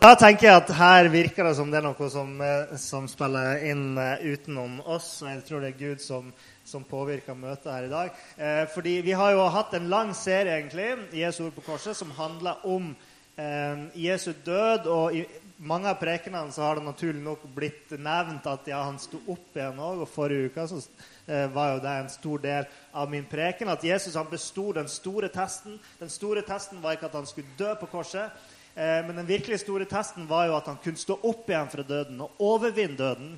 da 0.00 0.14
tenker 0.16 0.46
jeg 0.46 0.56
at 0.62 0.70
her 0.78 1.06
virker 1.12 1.44
det 1.44 1.50
som 1.58 1.68
det 1.68 1.76
er 1.76 1.84
noe 1.84 2.06
som, 2.08 2.30
eh, 2.40 2.70
som 2.80 3.04
spiller 3.08 3.60
inn 3.68 3.98
eh, 4.00 4.22
utenom 4.32 4.78
oss. 4.88 5.18
Og 5.20 5.28
jeg 5.28 5.42
tror 5.44 5.60
det 5.60 5.74
er 5.74 5.80
Gud 5.80 6.00
som, 6.00 6.30
som 6.64 6.86
påvirker 6.88 7.36
møtet 7.36 7.68
her 7.68 7.84
i 7.84 7.90
dag. 7.90 8.22
Eh, 8.40 8.62
fordi 8.72 8.94
vi 9.04 9.12
har 9.12 9.34
jo 9.36 9.44
hatt 9.52 9.74
en 9.76 9.90
lang 9.92 10.14
serie, 10.16 10.54
egentlig, 10.56 10.94
Jesu 11.20 11.42
ord 11.44 11.58
på 11.58 11.66
korset, 11.66 11.98
som 11.98 12.14
handler 12.16 12.64
om 12.64 12.94
eh, 13.36 13.82
Jesu 14.06 14.30
død. 14.46 14.88
Og 14.88 15.18
i 15.18 15.26
mange 15.68 15.92
av 15.92 15.98
prekenene 16.00 16.64
har 16.64 16.80
det 16.80 16.86
naturlig 16.86 17.20
nok 17.20 17.42
blitt 17.52 17.92
nevnt 18.00 18.48
at 18.48 18.70
ja, 18.72 18.78
han 18.86 18.96
sto 19.02 19.20
opp 19.28 19.58
igjen 19.58 19.82
òg. 19.84 20.06
Og 20.06 20.08
forrige 20.08 20.48
uke 20.48 20.64
så 20.70 20.78
eh, 21.26 21.44
var 21.52 21.74
jo 21.74 21.82
det 21.84 21.98
en 21.98 22.08
stor 22.14 22.40
del 22.46 22.70
av 22.96 23.12
min 23.12 23.28
preken. 23.28 23.68
At 23.68 23.84
Jesus 23.84 24.16
han 24.16 24.32
besto 24.32 24.70
den 24.80 24.88
store 24.88 25.28
testen. 25.28 25.76
Den 26.00 26.08
store 26.08 26.46
testen 26.48 26.80
var 26.80 26.96
ikke 26.96 27.12
at 27.12 27.20
han 27.20 27.28
skulle 27.28 27.52
dø 27.60 27.74
på 27.82 27.90
korset. 27.98 28.32
Eh, 28.80 29.06
men 29.06 29.16
den 29.16 29.26
virkelig 29.26 29.60
store 29.60 29.84
testen 29.84 30.24
var 30.28 30.46
jo 30.48 30.56
at 30.56 30.68
han 30.70 30.78
kunne 30.80 31.00
stå 31.00 31.18
opp 31.28 31.48
igjen 31.50 31.68
fra 31.68 31.82
døden 31.84 32.20
og 32.24 32.38
overvinne 32.40 32.96
døden. 32.96 33.34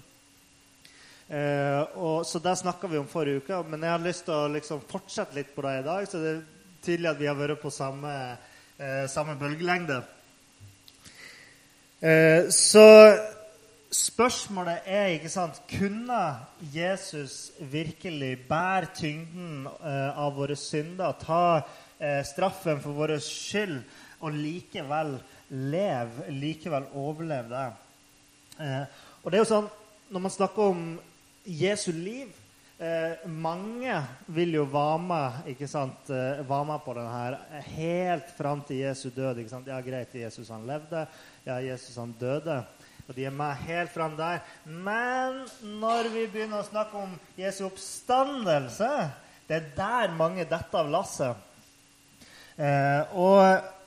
Eh, 1.27 1.81
og, 1.99 2.23
så 2.29 2.39
det 2.45 2.55
snakka 2.61 2.91
vi 2.93 3.01
om 3.01 3.09
forrige 3.11 3.43
uke, 3.43 3.59
men 3.67 3.83
jeg 3.83 3.91
har 3.91 4.05
lyst 4.05 4.27
til 4.29 4.37
å 4.37 4.53
liksom 4.53 4.85
fortsette 4.87 5.35
litt 5.35 5.51
på 5.55 5.65
det 5.67 5.81
i 5.81 5.85
dag. 5.89 6.07
Så 6.07 6.21
det 6.23 6.31
er 6.31 6.45
tydelig 6.85 7.11
at 7.11 7.19
vi 7.19 7.31
har 7.31 7.39
vært 7.41 7.63
på 7.63 7.73
samme, 7.75 8.13
eh, 8.79 9.07
samme 9.11 9.39
bølgelengde. 9.41 10.03
Så 12.51 12.83
spørsmålet 13.95 14.89
er 14.91 15.13
ikke 15.13 15.31
sant, 15.31 15.61
Kunne 15.71 16.23
Jesus 16.75 17.53
virkelig 17.61 18.33
bære 18.49 18.89
tyngden 18.99 19.69
av 19.71 20.35
våre 20.35 20.57
synder, 20.59 21.15
ta 21.23 21.63
straffen 22.27 22.83
for 22.83 22.99
vår 22.99 23.21
skyld? 23.23 23.85
Og 24.23 24.37
likevel 24.37 25.17
leve, 25.53 26.29
likevel 26.33 26.87
overleve 26.99 27.51
det. 27.51 27.67
Eh, 28.63 28.85
og 29.23 29.31
det 29.31 29.39
er 29.39 29.45
jo 29.45 29.55
sånn, 29.55 29.71
Når 30.13 30.21
man 30.21 30.33
snakker 30.35 30.71
om 30.75 30.81
Jesu 31.49 31.89
liv 31.97 32.29
eh, 32.77 33.23
Mange 33.25 33.95
vil 34.29 34.59
jo 34.59 34.67
være 34.69 34.99
med, 35.01 35.39
ikke 35.55 35.69
sant, 35.71 36.11
eh, 36.13 36.43
være 36.45 36.67
med 36.69 36.83
på 36.85 36.95
den 36.99 37.09
her 37.09 37.39
helt 37.73 38.29
fram 38.37 38.61
til 38.69 38.83
Jesu 38.83 39.09
død. 39.09 39.39
ikke 39.39 39.55
sant? 39.55 39.71
Ja, 39.73 39.81
greit, 39.81 40.15
Jesus 40.15 40.51
han 40.53 40.67
levde. 40.69 41.07
Ja, 41.47 41.57
Jesus 41.65 41.97
han 41.97 42.15
døde. 42.21 42.61
Og 43.09 43.17
de 43.17 43.25
er 43.27 43.35
med 43.35 43.65
helt 43.67 43.91
fram 43.91 44.17
der. 44.17 44.43
Men 44.65 45.43
når 45.81 46.13
vi 46.13 46.27
begynner 46.31 46.63
å 46.63 46.69
snakke 46.69 47.01
om 47.01 47.17
Jesu 47.39 47.65
oppstandelse, 47.67 48.91
det 49.49 49.59
er 49.59 49.73
der 49.77 50.15
mange 50.17 50.45
detter 50.49 50.85
av 50.85 50.93
lasset. 50.93 51.49
Eh, 52.57 53.17
og 53.17 53.82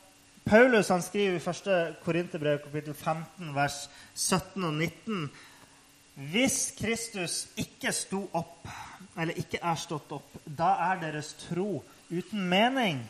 Paulus 0.45 0.91
han 0.93 1.01
skriver 1.01 1.39
i 1.39 1.41
1. 1.41 1.95
Korinterbrev 2.05 2.59
kapittel 2.61 2.93
15, 2.93 3.47
vers 3.55 3.77
17 4.13 4.67
og 4.67 4.75
19 4.77 5.23
Hvis 6.29 6.57
Kristus 6.77 7.47
ikke 7.57 7.89
sto 7.89 8.19
opp, 8.37 8.67
eller 9.17 9.39
ikke 9.41 9.57
er 9.57 9.79
stått 9.81 10.13
opp, 10.13 10.35
da 10.45 10.67
er 10.91 11.01
deres 11.01 11.31
tro 11.47 11.81
uten 12.11 12.45
mening, 12.51 13.01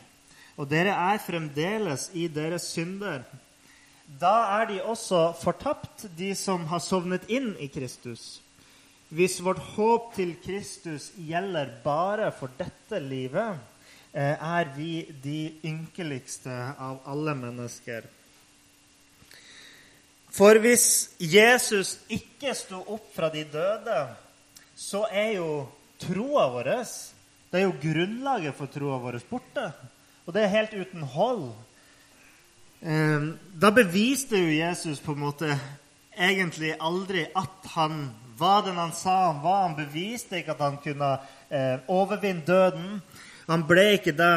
og 0.56 0.70
dere 0.70 0.96
er 0.96 1.20
fremdeles 1.20 2.08
i 2.16 2.24
deres 2.32 2.70
synder. 2.72 3.28
Da 4.08 4.32
er 4.56 4.72
de 4.72 4.80
også 4.80 5.28
fortapt, 5.36 6.08
de 6.16 6.32
som 6.32 6.64
har 6.72 6.80
sovnet 6.80 7.28
inn 7.28 7.52
i 7.60 7.68
Kristus. 7.68 8.40
Hvis 9.12 9.42
vårt 9.44 9.60
håp 9.76 10.14
til 10.16 10.38
Kristus 10.40 11.12
gjelder 11.20 11.68
bare 11.84 12.32
for 12.32 12.48
dette 12.56 12.96
livet, 13.04 13.60
er 14.16 14.70
vi 14.76 15.04
de 15.22 15.40
ynkeligste 15.68 16.52
av 16.80 17.02
alle 17.04 17.34
mennesker. 17.36 18.06
For 20.36 20.58
hvis 20.60 21.16
Jesus 21.20 21.96
ikke 22.12 22.54
sto 22.56 22.82
opp 22.92 23.08
fra 23.16 23.28
de 23.32 23.44
døde, 23.48 24.00
så 24.76 25.06
er 25.08 25.36
jo 25.38 25.66
troa 26.00 26.48
vår 26.52 26.72
Det 27.50 27.60
er 27.60 27.64
jo 27.64 27.78
grunnlaget 27.80 28.56
for 28.56 28.66
troa 28.66 28.98
vår 29.00 29.20
borte. 29.30 29.70
Og 30.26 30.34
det 30.34 30.42
er 30.42 30.52
helt 30.52 30.74
uten 30.74 31.02
hold. 31.02 31.52
Eh, 32.82 33.32
da 33.54 33.70
beviste 33.70 34.36
jo 34.36 34.52
Jesus 34.52 35.00
på 35.00 35.12
en 35.12 35.24
måte 35.24 35.58
egentlig 36.12 36.74
aldri 36.80 37.26
at 37.34 37.70
han 37.72 38.10
var 38.36 38.66
den 38.66 38.76
han 38.76 38.92
sa 38.92 39.32
han 39.32 39.40
var. 39.42 39.68
Han 39.68 39.78
beviste 39.78 40.40
ikke 40.40 40.52
at 40.52 40.60
han 40.60 40.76
kunne 40.84 41.14
eh, 41.48 41.78
overvinne 41.88 42.44
døden. 42.46 43.00
Han 43.46 43.62
ble, 43.62 43.84
det, 44.02 44.28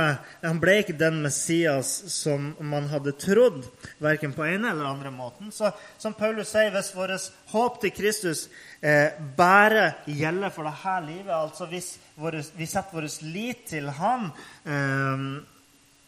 han 0.43 0.59
ble 0.61 0.75
ikke, 0.83 0.93
den 0.97 1.23
Messias 1.23 1.89
som 2.13 2.51
man 2.61 2.91
hadde 2.91 3.15
trodd, 3.17 3.63
verken 3.97 4.35
på 4.35 4.45
ene 4.45 4.69
eller 4.69 4.85
andre 4.85 5.09
måten. 5.09 5.49
Så 5.49 5.71
som 5.97 6.13
Paulus 6.13 6.51
sier, 6.53 6.69
hvis 6.75 6.91
vårt 6.93 7.31
håp 7.49 7.79
til 7.81 7.93
Kristus 7.95 8.43
eh, 8.85 9.17
bare 9.37 9.95
gjelder 10.05 10.53
for 10.53 10.69
dette 10.69 10.93
livet, 11.07 11.33
altså 11.33 11.65
hvis 11.71 11.95
våre, 12.21 12.43
vi 12.53 12.67
setter 12.69 12.99
vår 12.99 13.09
lit 13.33 13.65
til 13.71 13.89
Han, 13.97 14.29
eh, 14.69 15.25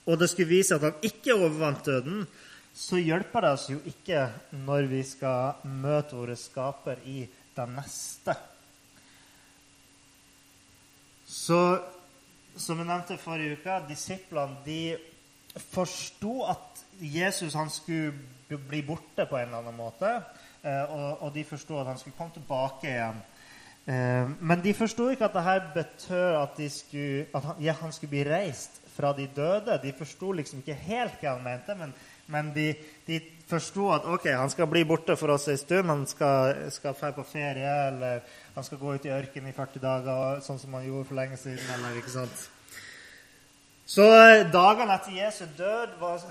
og 0.05 0.21
det 0.21 0.29
skulle 0.29 0.51
vise 0.51 0.77
at 0.77 0.85
han 0.85 1.01
ikke 1.05 1.39
overvant 1.39 1.85
døden, 1.85 2.21
så 2.73 3.01
hjelper 3.01 3.43
det 3.43 3.51
oss 3.55 3.65
jo 3.71 3.79
ikke 3.89 4.27
når 4.61 4.85
vi 4.91 5.01
skal 5.05 5.65
møte 5.67 6.15
våre 6.15 6.37
skaper 6.39 7.01
i 7.09 7.23
det 7.55 7.65
neste. 7.73 8.37
Så 11.27 11.59
som 12.57 12.79
vi 12.79 12.85
nevnte 12.87 13.19
forrige 13.21 13.59
uke, 13.59 13.79
disiplene 13.89 14.61
de 14.65 14.97
forsto 15.71 16.41
at 16.47 16.83
Jesus 17.01 17.55
han 17.57 17.69
skulle 17.69 18.13
bli 18.69 18.81
borte 18.85 19.25
på 19.25 19.37
en 19.37 19.49
eller 19.49 19.61
annen 19.61 19.77
måte. 19.77 20.11
Eh, 20.61 20.83
og, 20.93 21.23
og 21.25 21.33
de 21.35 21.43
forsto 21.47 21.79
at 21.79 21.89
han 21.89 21.99
skulle 21.99 22.17
komme 22.17 22.35
tilbake 22.35 22.89
igjen. 22.91 23.21
Eh, 23.89 24.29
men 24.39 24.61
de 24.63 24.73
forsto 24.77 25.09
ikke 25.09 25.25
at 25.25 25.37
dette 25.37 25.73
betød 25.75 26.37
at, 26.37 26.61
skulle, 26.71 27.25
at 27.33 27.47
han, 27.49 27.61
ja, 27.63 27.75
han, 27.81 27.93
skulle 27.95 28.13
bli 28.13 28.25
reist 28.29 28.81
fra 28.93 29.13
de 29.17 29.27
døde. 29.35 29.79
De 29.83 29.93
forsto 29.97 30.31
liksom 30.37 30.61
ikke 30.61 30.77
helt 30.85 31.21
hva 31.21 31.35
han 31.35 31.45
mente, 31.45 31.75
men, 31.79 31.95
men 32.31 32.53
de, 32.55 32.69
de 33.07 33.19
forsto 33.49 33.89
at 33.95 34.05
ok, 34.07 34.29
han 34.37 34.51
skal 34.51 34.69
bli 34.71 34.83
borte 34.87 35.17
for 35.19 35.33
oss 35.33 35.49
en 35.51 35.59
stund. 35.59 35.89
Han 35.91 36.05
skal, 36.07 36.67
skal 36.71 36.95
dra 36.99 37.11
på 37.15 37.25
ferie, 37.27 37.73
eller 37.89 38.21
han 38.55 38.67
skal 38.67 38.79
gå 38.81 38.95
ut 38.95 39.07
i 39.07 39.13
ørkenen 39.15 39.51
i 39.51 39.57
40 39.57 39.83
dager, 39.83 40.41
sånn 40.45 40.59
som 40.61 40.77
han 40.77 40.87
gjorde 40.87 41.09
for 41.09 41.19
lenge 41.19 41.39
siden. 41.41 41.65
eller 41.75 41.99
ikke 41.99 42.13
sant? 42.13 42.47
Så 43.91 44.05
eh, 44.07 44.45
dagene 44.47 44.95
etter 44.95 45.17
Jesu 45.17 45.43
død 45.57 45.97
var 45.99 46.23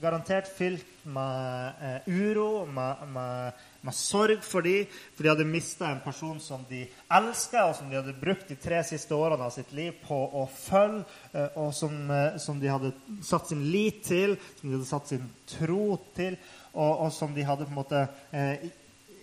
garantert 0.00 0.48
fylt 0.52 1.04
med 1.08 1.80
eh, 1.80 2.08
uro, 2.08 2.66
med, 2.66 3.06
med, 3.14 3.66
med, 3.80 3.96
sorg 3.96 4.42
for 4.44 4.66
dem, 4.66 4.88
for 5.16 5.24
de 5.24 5.32
hadde 5.32 5.46
mista 5.48 5.88
en 5.90 6.02
person 6.04 6.40
som 6.42 6.64
de 6.68 6.82
elska, 7.08 7.64
og 7.68 7.76
som 7.78 7.90
de 7.90 7.98
hadde 7.98 8.16
brukt 8.20 8.48
de 8.50 8.58
tre 8.60 8.82
siste 8.86 9.16
årene 9.16 9.46
av 9.46 9.54
sitt 9.54 9.72
liv 9.76 9.96
på 10.04 10.18
å 10.18 10.46
følge, 10.52 11.04
eh, 11.32 11.60
og 11.60 11.72
som, 11.76 11.96
eh, 12.10 12.36
som, 12.42 12.60
de 12.60 12.72
hadde 12.72 12.92
satt 13.26 13.50
sin 13.50 13.66
lit 13.72 14.02
til, 14.08 14.36
som 14.60 14.68
de 14.68 14.76
hadde 14.76 14.90
satt 14.90 15.14
sin 15.14 15.30
tro 15.56 15.96
til, 16.16 16.38
og, 16.74 17.06
og 17.06 17.12
som 17.14 17.34
de 17.34 17.46
hadde 17.46 17.66
på 17.66 17.74
en 17.74 17.80
måte 17.82 18.06
eh, 18.36 18.68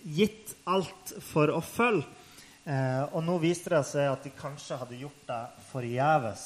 gitt 0.04 0.54
alt 0.68 1.14
for 1.30 1.52
å 1.52 1.60
følge. 1.64 2.06
Eh, 2.68 3.04
og 3.16 3.22
nå 3.24 3.38
viste 3.40 3.72
det 3.72 3.84
seg 3.88 4.10
at 4.10 4.26
de 4.26 4.34
kanskje 4.36 4.76
hadde 4.76 4.98
gjort 5.00 5.22
det 5.30 5.44
forgjeves. 5.70 6.42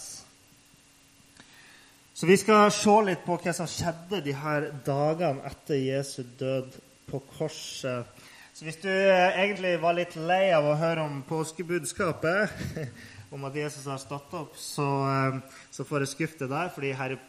Så 2.15 2.29
vi 2.29 2.37
skal 2.39 2.69
se 2.71 2.95
litt 3.09 3.25
på 3.27 3.39
hva 3.41 3.55
som 3.57 3.67
skjedde 3.67 4.21
de 4.23 4.35
her 4.39 4.69
dagene 4.87 5.43
etter 5.49 5.81
Jesu 5.81 6.23
død 6.39 6.77
på 7.13 7.21
korset. 7.37 8.29
Så 8.53 8.67
hvis 8.67 8.81
du 8.83 8.91
eh, 8.91 9.39
egentlig 9.41 9.75
var 9.81 9.97
litt 9.97 10.15
lei 10.17 10.53
av 10.53 10.67
å 10.69 10.79
høre 10.81 11.05
om 11.07 11.23
påskebudskapet, 11.29 12.53
om 13.35 13.45
at 13.49 13.57
Jesus 13.57 13.89
har 13.89 14.01
stått 14.01 14.33
opp, 14.37 14.57
så, 14.61 14.89
eh, 15.09 15.61
så 15.73 15.87
får 15.89 16.05
jeg 16.05 16.13
skuffe 16.13 16.43
deg 16.45 16.53
der. 16.53 16.73
fordi 16.75 16.93
her 16.97 17.17
i 17.17 17.21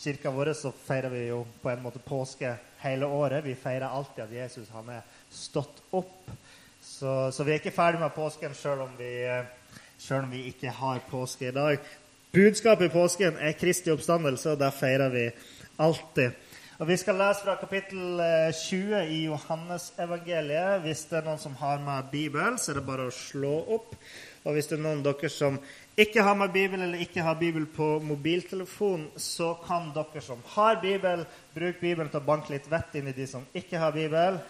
kirka 0.00 0.32
vår 0.32 0.52
så 0.56 0.72
feirer 0.72 1.12
vi 1.12 1.26
jo 1.28 1.42
på 1.62 1.70
en 1.70 1.82
måte 1.84 2.00
påske 2.00 2.54
hele 2.80 3.06
året. 3.06 3.44
Vi 3.44 3.54
feirer 3.54 3.88
alltid 3.88 4.24
at 4.24 4.32
Jesus 4.32 4.70
han 4.72 4.88
er 4.88 5.02
stått 5.30 5.82
opp. 5.92 6.30
Så, 6.80 7.30
så 7.32 7.44
vi 7.44 7.52
er 7.52 7.60
ikke 7.60 7.76
ferdig 7.76 8.00
med 8.00 8.14
påsken 8.16 8.56
sjøl 8.56 8.86
om, 8.86 8.94
om, 8.96 10.30
vi 10.32 10.46
ikke 10.48 10.72
har 10.80 11.02
påske 11.10 11.50
i 11.50 11.54
dag. 11.56 11.90
Budskapet 12.32 12.88
i 12.88 12.94
påsken 12.94 13.36
er 13.36 13.58
Kristi 13.58 13.92
oppstandelse, 13.92 14.54
og 14.54 14.60
det 14.62 14.72
feirer 14.78 15.12
vi 15.12 15.26
alltid. 15.76 16.32
Og 16.80 16.88
Vi 16.88 16.96
skal 16.96 17.18
lese 17.20 17.42
fra 17.44 17.58
kapittel 17.60 18.20
20 18.56 19.00
i 19.04 19.16
i 19.18 19.24
Johannesevangeliet. 19.26 20.80
Hvis 20.80 21.02
det 21.10 21.18
er 21.18 21.26
noen 21.26 21.38
som 21.38 21.52
har 21.60 21.78
med 21.84 22.06
Bibel, 22.08 22.54
så 22.56 22.70
er 22.72 22.78
det 22.78 22.86
bare 22.86 23.10
å 23.10 23.12
slå 23.12 23.50
opp. 23.76 23.90
Og 24.48 24.56
hvis 24.56 24.70
det 24.70 24.78
er 24.78 24.80
noen 24.86 25.02
av 25.02 25.10
dere 25.10 25.28
som 25.28 25.58
ikke 26.00 26.24
har 26.24 26.38
med 26.40 26.54
Bibel 26.54 26.80
eller 26.80 27.02
ikke 27.04 27.20
har 27.26 27.36
Bibel 27.36 27.66
på 27.68 27.88
mobiltelefon, 28.00 29.10
så 29.20 29.50
kan 29.66 29.90
dere 29.92 30.22
som 30.24 30.40
har 30.54 30.80
Bibel, 30.80 31.26
bruke 31.52 31.82
Bibelen 31.82 32.08
til 32.08 32.22
å 32.22 32.28
banke 32.30 32.54
litt 32.54 32.70
vett 32.72 32.96
inn 32.96 33.12
i 33.12 33.16
de 33.18 33.28
som 33.28 33.44
ikke 33.52 33.84
har 33.84 33.92
Bibel. 33.92 34.40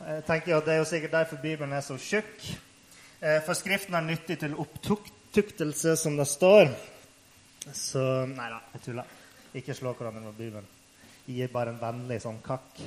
Jeg 0.00 0.26
tenker 0.26 0.56
at 0.56 0.66
Det 0.66 0.74
er 0.74 0.82
jo 0.82 0.90
sikkert 0.90 1.14
derfor 1.14 1.44
Bibelen 1.44 1.78
er 1.78 1.86
så 1.86 1.94
tjukk. 1.94 2.42
Eh, 3.20 3.38
for 3.46 3.54
Skriften 3.54 3.94
er 3.94 4.02
nyttig 4.02 4.40
til 4.42 4.58
opptuktelse, 4.58 5.94
som 5.94 6.18
det 6.18 6.26
står. 6.26 6.74
Så 7.70 8.26
Nei 8.34 8.50
da, 8.50 8.60
jeg 8.74 8.86
tuller. 8.90 9.16
Ikke 9.54 9.78
slå 9.78 9.94
hverandre 9.94 10.26
med 10.26 10.34
Bibelen. 10.34 10.79
Gir 11.36 11.52
bare 11.52 11.74
en 11.74 11.80
vennlig 11.80 12.20
sånn 12.24 12.40
kakk. 12.44 12.82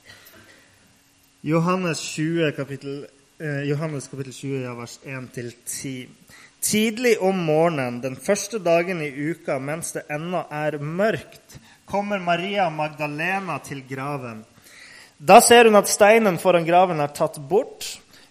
Johannes 1.52 2.02
20, 2.14 2.52
kapittel, 2.56 2.98
eh, 3.38 3.62
Johannes 3.68 4.08
kapittel 4.12 4.34
20, 4.34 4.64
ja, 4.64 4.74
vers 4.78 4.98
1-10. 5.04 6.08
Tidlig 6.66 7.14
om 7.22 7.38
morgenen 7.46 8.00
den 8.02 8.16
første 8.16 8.58
dagen 8.58 9.02
i 9.04 9.12
uka, 9.12 9.60
mens 9.62 9.92
det 9.94 10.06
ennå 10.10 10.40
er 10.50 10.80
mørkt, 10.82 11.60
kommer 11.86 12.18
Maria 12.18 12.70
Magdalena 12.70 13.60
til 13.62 13.84
graven. 13.86 14.42
Da 15.18 15.38
ser 15.40 15.68
hun 15.68 15.78
at 15.78 15.88
steinen 15.88 16.40
foran 16.42 16.66
graven 16.66 17.00
er 17.00 17.14
tatt 17.14 17.38
bort. 17.48 17.86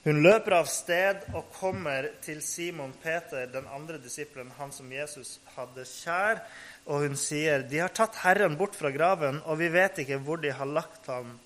Hun 0.05 0.19
løper 0.21 0.59
av 0.59 0.67
sted 0.69 1.23
og 1.33 1.47
kommer 1.55 2.11
til 2.21 2.43
Simon 2.45 2.91
Peter, 3.01 3.47
den 3.49 3.65
andre 3.73 3.97
disippelen, 3.97 4.51
han 4.59 4.69
som 4.69 4.91
Jesus 4.91 5.39
hadde 5.55 5.81
kjær, 5.89 6.43
og 6.85 7.01
hun 7.01 7.15
sier, 7.17 7.63
'De 7.65 7.79
har 7.81 7.89
tatt 7.89 8.15
Herren 8.21 8.57
bort 8.57 8.75
fra 8.75 8.91
graven, 8.91 9.41
og 9.45 9.57
vi 9.57 9.69
vet 9.73 10.03
ikke 10.03 10.19
hvor 10.21 10.37
de 10.41 10.53
har 10.53 10.65
lagt 10.65 11.07
ham.' 11.07 11.39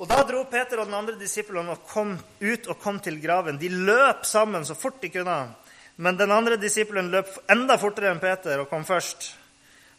Og 0.00 0.08
Da 0.08 0.22
dro 0.24 0.44
Peter 0.48 0.80
og 0.80 0.86
den 0.88 0.96
andre 0.96 1.18
disippelen 1.20 1.68
og 1.68 1.82
kom 1.84 2.14
ut 2.40 2.66
og 2.72 2.78
kom 2.80 3.00
til 3.00 3.20
graven. 3.20 3.58
De 3.60 3.68
løp 3.68 4.24
sammen 4.24 4.64
så 4.64 4.74
fort 4.74 5.00
de 5.02 5.10
kunne. 5.12 5.54
Men 5.96 6.16
den 6.16 6.32
andre 6.32 6.56
disippelen 6.56 7.10
løp 7.12 7.28
enda 7.52 7.76
fortere 7.76 8.08
enn 8.08 8.22
Peter 8.22 8.62
og 8.62 8.70
kom 8.70 8.86
først. 8.88 9.34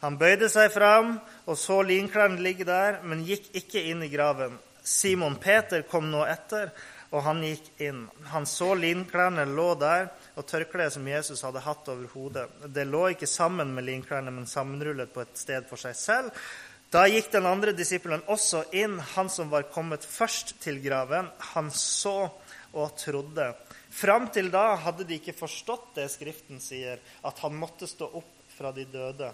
Han 0.02 0.18
bøyde 0.18 0.50
seg 0.50 0.72
fram 0.74 1.20
og 1.46 1.58
så 1.58 1.84
linklærne 1.86 2.42
ligge 2.42 2.66
der, 2.66 3.04
men 3.06 3.22
gikk 3.22 3.52
ikke 3.54 3.84
inn 3.92 4.02
i 4.02 4.10
graven. 4.10 4.58
Simon 4.82 5.36
Peter 5.38 5.84
kom 5.86 6.10
nå 6.10 6.24
etter, 6.26 6.72
og 7.12 7.24
han 7.26 7.42
gikk 7.44 7.66
inn. 7.84 8.06
Han 8.32 8.46
så 8.48 8.72
linklærne 8.80 9.44
lå 9.50 9.74
der, 9.80 10.08
og 10.40 10.48
tørkleet 10.48 10.96
som 10.96 11.08
Jesus 11.08 11.44
hadde 11.44 11.64
hatt 11.66 11.90
over 11.92 12.08
hodet. 12.14 12.46
Det 12.72 12.86
lå 12.88 13.10
ikke 13.12 13.28
sammen 13.28 13.74
med 13.76 13.88
linklærne, 13.90 14.32
men 14.32 14.48
sammenrullet 14.48 15.12
på 15.12 15.26
et 15.26 15.36
sted 15.40 15.68
for 15.68 15.82
seg 15.82 15.98
selv. 16.00 16.46
Da 16.92 17.04
gikk 17.08 17.30
den 17.32 17.48
andre 17.48 17.72
disippelen 17.76 18.24
også 18.32 18.66
inn, 18.76 18.98
han 19.14 19.30
som 19.32 19.52
var 19.52 19.70
kommet 19.72 20.08
først 20.08 20.58
til 20.64 20.80
graven. 20.84 21.30
Han 21.54 21.72
så 21.76 22.32
og 22.72 22.98
trodde. 23.00 23.52
Fram 23.92 24.30
til 24.32 24.48
da 24.52 24.78
hadde 24.80 25.04
de 25.08 25.20
ikke 25.20 25.36
forstått 25.36 25.96
det 26.00 26.08
Skriften 26.12 26.60
sier, 26.64 27.00
at 27.28 27.40
han 27.44 27.56
måtte 27.60 27.88
stå 27.88 28.08
opp 28.20 28.36
fra 28.56 28.72
de 28.76 28.86
døde. 28.88 29.32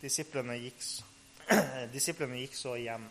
Disiplene 0.00 0.56
gikk, 0.56 0.84
disiplene 1.94 2.40
gikk 2.40 2.56
så 2.56 2.76
hjem. 2.80 3.04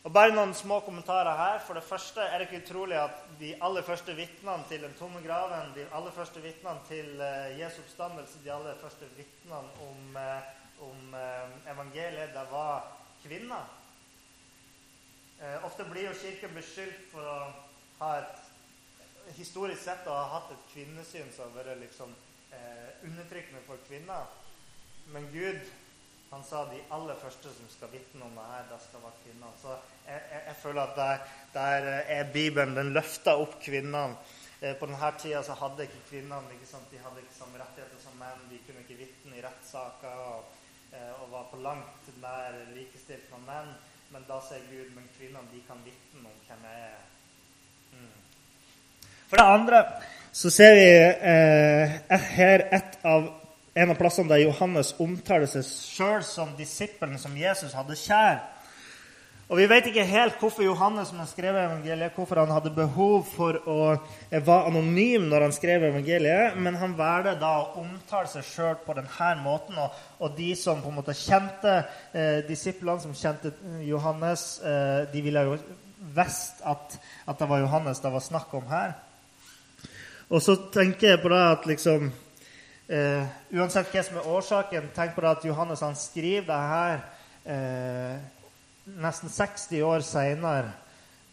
Og 0.00 0.12
Bare 0.16 0.32
noen 0.32 0.54
små 0.56 0.78
kommentarer 0.80 1.36
her. 1.36 1.58
For 1.66 1.76
det 1.76 1.84
første 1.84 2.24
er 2.24 2.40
det 2.40 2.46
ikke 2.48 2.62
utrolig 2.62 2.96
at 2.96 3.18
de 3.40 3.50
aller 3.60 3.84
første 3.84 4.14
vitnene 4.16 4.64
til 4.68 4.80
den 4.86 4.94
tomme 4.96 5.20
graven, 5.20 5.74
de 5.76 5.84
aller 5.92 6.14
første 6.16 6.40
vitnene 6.40 6.80
til 6.88 7.20
uh, 7.20 7.50
Jesu 7.58 7.82
oppstandelse, 7.82 8.40
de 8.44 8.52
aller 8.54 8.78
første 8.80 9.08
vitnene 9.18 9.58
om, 9.60 10.16
uh, 10.16 10.88
om 10.88 11.12
uh, 11.12 11.52
evangeliet, 11.74 12.32
det 12.32 12.46
var 12.52 12.88
kvinner. 13.26 13.76
ofte 15.64 15.84
blir 15.88 16.04
jo 16.04 16.16
Kirken 16.20 16.50
beskyldt 16.52 17.04
for 17.08 17.24
å 17.24 17.36
ha 17.98 18.08
et 18.20 19.36
historisk 19.38 19.80
sett 19.80 20.08
å 20.08 20.12
ha 20.12 20.26
hatt 20.34 20.50
et 20.52 20.66
kvinnesyn 20.74 21.30
som 21.32 21.46
har 21.48 21.62
vært 21.64 21.80
liksom, 21.80 22.12
undertrykkende 23.08 23.62
for 23.64 23.80
kvinner. 23.86 24.26
Men 25.14 25.30
Gud 25.32 25.62
han 26.30 26.44
sa 26.44 26.64
de 26.70 26.78
aller 26.94 27.16
første 27.18 27.50
som 27.50 27.70
skal 27.72 27.90
vitne 27.90 28.22
om 28.22 28.36
det 28.38 28.44
her, 28.52 28.66
det 28.70 28.76
skal 28.84 29.02
være 29.02 29.22
kvinner. 29.24 29.54
Så 29.62 29.72
jeg, 30.06 30.20
jeg, 30.32 30.42
jeg 30.46 30.56
føler 30.62 30.82
at 30.82 30.92
der, 30.96 31.24
der, 31.54 31.88
er 32.16 32.30
Bibelen 32.32 32.76
Den 32.76 32.92
løfter 32.94 33.42
opp 33.42 33.56
kvinnene. 33.62 34.14
Eh, 34.60 34.76
på 34.78 34.86
denne 34.86 35.10
tida 35.18 35.42
så 35.42 35.56
hadde 35.58 35.88
ikke 35.88 36.04
kvinnene 36.10 36.54
ikke 36.54 36.68
sant? 36.70 36.86
de 36.92 37.00
hadde 37.02 37.24
ikke 37.24 37.34
samme 37.34 37.58
rettigheter 37.58 37.98
som 38.02 38.14
menn. 38.22 38.46
De 38.52 38.60
kunne 38.66 38.84
ikke 38.84 39.00
vitne 39.00 39.40
i 39.40 39.42
rettssaker 39.42 40.22
og, 40.28 40.54
eh, 40.92 41.10
og, 41.16 41.26
var 41.32 41.50
på 41.50 41.62
langt 41.66 42.12
nær 42.22 42.60
likestilt 42.76 43.26
med 43.34 43.46
menn. 43.48 43.74
Men 44.14 44.30
da 44.30 44.38
sier 44.46 44.62
Gud 44.70 44.94
men 44.94 45.10
kvinnene 45.16 45.50
de 45.50 45.64
kan 45.66 45.82
vitne 45.82 46.30
om 46.30 46.38
hvem 46.46 46.64
jeg 46.70 46.86
er. 46.86 47.04
Mm. 47.98 48.16
For 49.26 49.42
det 49.42 49.50
andre 49.58 49.84
så 50.30 50.50
ser 50.54 50.78
vi 50.78 50.88
eh, 50.94 52.00
her 52.38 52.68
et 52.70 53.00
av 53.02 53.32
en 53.74 53.90
av 53.92 53.98
plassene 53.98 54.30
der 54.32 54.42
Johannes 54.42 54.94
omtaler 54.98 55.50
seg 55.50 55.66
sjøl 55.66 56.24
som 56.26 56.56
disippelen 56.58 57.20
som 57.22 57.36
Jesus 57.38 57.76
hadde 57.76 57.98
kjær. 57.98 58.40
Og 59.50 59.58
Vi 59.58 59.64
vet 59.66 59.88
ikke 59.90 60.04
helt 60.06 60.36
hvorfor 60.38 60.62
Johannes 60.62 61.08
som 61.10 61.18
har 61.18 61.26
skrevet 61.26 61.64
evangeliet, 61.64 62.14
hvorfor 62.14 62.38
han 62.38 62.52
hadde 62.54 62.70
behov 62.70 63.24
for 63.26 63.56
å 63.66 63.78
være 64.30 64.58
anonym 64.68 65.24
når 65.26 65.48
han 65.48 65.54
skrev 65.54 65.88
evangeliet, 65.88 66.54
men 66.54 66.78
han 66.78 66.94
valgte 66.94 67.32
da 67.40 67.50
å 67.58 67.82
omtale 67.82 68.30
seg 68.30 68.46
sjøl 68.46 68.78
på 68.84 68.94
denne 68.94 69.32
måten. 69.42 69.74
Og, 69.82 69.98
og, 70.20 70.36
de 70.38 70.52
som 70.54 70.78
på 70.78 70.92
en 70.92 71.00
måte 71.00 71.18
kjente 71.18 71.74
eh, 72.14 72.46
disiplene, 72.46 73.02
som 73.02 73.14
kjente 73.18 73.50
Johannes, 73.82 74.46
eh, 74.62 75.10
de 75.10 75.26
ville 75.26 75.42
jo 75.48 75.58
visst 76.14 76.62
at, 76.62 76.94
at, 77.26 77.38
det 77.42 77.50
var 77.50 77.66
Johannes 77.66 78.06
det 78.06 78.14
var 78.14 78.22
snakk 78.22 78.54
om 78.54 78.70
her. 78.70 78.94
Og 80.30 80.38
så 80.46 80.60
tenker 80.70 81.16
jeg 81.16 81.24
på 81.24 81.34
det 81.34 81.42
at 81.42 81.66
liksom 81.66 82.12
Eh, 82.90 83.26
uansett 83.54 83.92
hva 83.94 84.02
som 84.02 84.16
er 84.18 84.26
årsaken, 84.26 84.88
tenk 84.96 85.12
på 85.14 85.22
det 85.22 85.30
at 85.30 85.44
Johannes 85.46 85.82
han 85.86 85.94
skriver 85.94 86.48
det 86.48 86.56
her 86.72 86.96
eh, 87.54 88.16
nesten 88.98 89.30
60 89.30 89.84
år 89.86 90.02
seinere. 90.02 90.72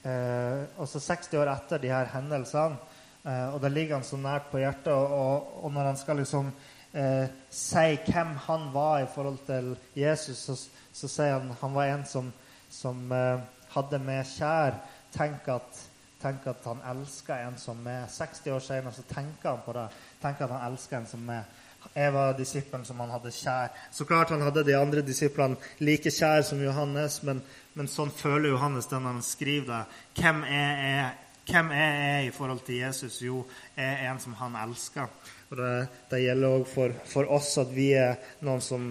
Eh, 0.05 0.67
også 0.77 1.01
60 1.01 1.39
år 1.41 1.49
etter 1.55 1.81
de 1.81 1.89
her 1.89 2.11
hendelsene. 2.13 2.77
Eh, 3.23 3.47
og 3.55 3.57
det 3.63 3.71
ligger 3.73 3.97
han 3.97 4.05
så 4.05 4.19
nært 4.21 4.51
på 4.51 4.61
hjertet. 4.61 4.93
Og, 4.93 5.49
og, 5.63 5.73
når 5.73 5.89
han 5.89 5.97
skal 5.97 6.21
liksom 6.21 6.51
eh, 6.93 7.25
si 7.49 7.87
hvem 8.05 8.37
han 8.45 8.69
var 8.75 9.01
i 9.01 9.09
forhold 9.15 9.41
til 9.49 9.73
Jesus, 9.97 10.45
så, 10.45 10.59
så 10.93 11.09
sier 11.09 11.39
han 11.39 11.57
han 11.57 11.73
var 11.73 11.89
en 11.89 12.05
som, 12.05 12.29
som 12.69 13.01
eh, 13.09 13.41
hadde 13.73 14.03
med 14.05 14.29
kjær. 14.29 14.77
Tenk 15.17 15.49
at, 15.57 15.85
tenk 16.21 16.47
at 16.49 16.65
han 16.65 16.81
elsker 16.91 17.45
en 17.45 17.57
som 17.61 17.87
er 17.87 18.07
60 18.09 18.53
år 18.55 18.63
senere, 18.63 18.93
så 18.93 19.05
tenker 19.09 19.51
han 19.51 19.63
på 19.65 19.75
det 19.77 19.87
tenker 20.21 20.47
at 20.47 20.55
han 20.55 20.71
elsker 20.71 20.97
en 20.99 21.09
som 21.13 21.29
er 21.29 21.55
Jeg 21.93 22.11
var 22.11 22.33
disippelen 22.35 22.83
som 22.85 22.99
han 22.99 23.11
hadde 23.13 23.31
kjær. 23.31 23.69
Så 23.91 24.03
klart 24.05 24.29
han 24.33 24.41
hadde 24.41 24.63
de 24.65 24.73
andre 24.75 25.01
disiplene 25.05 25.55
like 25.79 26.11
kjær 26.11 26.41
som 26.43 26.59
Johannes, 26.59 27.21
men, 27.23 27.39
men 27.77 27.87
sånn 27.87 28.11
føler 28.11 28.49
Johannes 28.49 28.89
det 28.89 28.99
når 28.99 29.13
han 29.13 29.23
skriver 29.23 29.69
det. 29.69 30.01
Hvem 30.19 30.41
er 30.43 30.81
jeg? 30.83 31.13
Hvem 31.47 31.69
er 31.71 32.25
i 32.25 32.31
forhold 32.35 32.59
til 32.67 32.81
Jesus? 32.81 33.21
Jo, 33.23 33.45
er 33.77 34.09
en 34.09 34.19
som 34.19 34.33
han 34.35 34.57
elsker. 34.59 35.07
Og 35.49 35.57
Det, 35.57 35.87
det 36.11 36.23
gjelder 36.25 36.57
òg 36.57 36.65
for, 36.67 36.97
for, 37.07 37.29
oss 37.31 37.53
at 37.61 37.71
vi 37.71 37.93
er 37.95 38.17
noen 38.43 38.59
som 38.61 38.89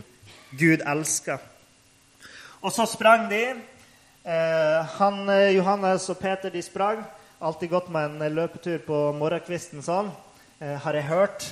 Gud 0.57 0.81
elsker. 0.81 1.43
Og 2.63 2.73
så 2.73 2.87
sprang 2.89 3.29
de. 3.29 3.43
Eh, 4.25 4.97
han, 4.97 5.29
eh, 5.29 5.53
Johannes 5.59 6.09
og 6.09 6.19
Peter 6.19 6.49
de 6.51 6.63
sprang. 6.65 7.05
Alltid 7.39 7.71
gått 7.71 7.89
med 7.93 8.23
en 8.23 8.33
løpetur 8.33 8.79
på 8.87 8.99
morgenkvisten 9.13 9.83
sånn. 9.85 10.07
Eh, 10.57 10.73
har 10.81 10.97
jeg 10.97 11.05
hørt. 11.05 11.43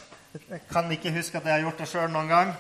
Jeg 0.49 0.63
kan 0.71 0.89
ikke 0.89 1.13
huske 1.13 1.37
at 1.37 1.45
jeg 1.45 1.53
har 1.53 1.67
gjort 1.67 1.83
det 1.83 1.89
sjøl 1.91 2.09
noen 2.09 2.31
gang. 2.31 2.55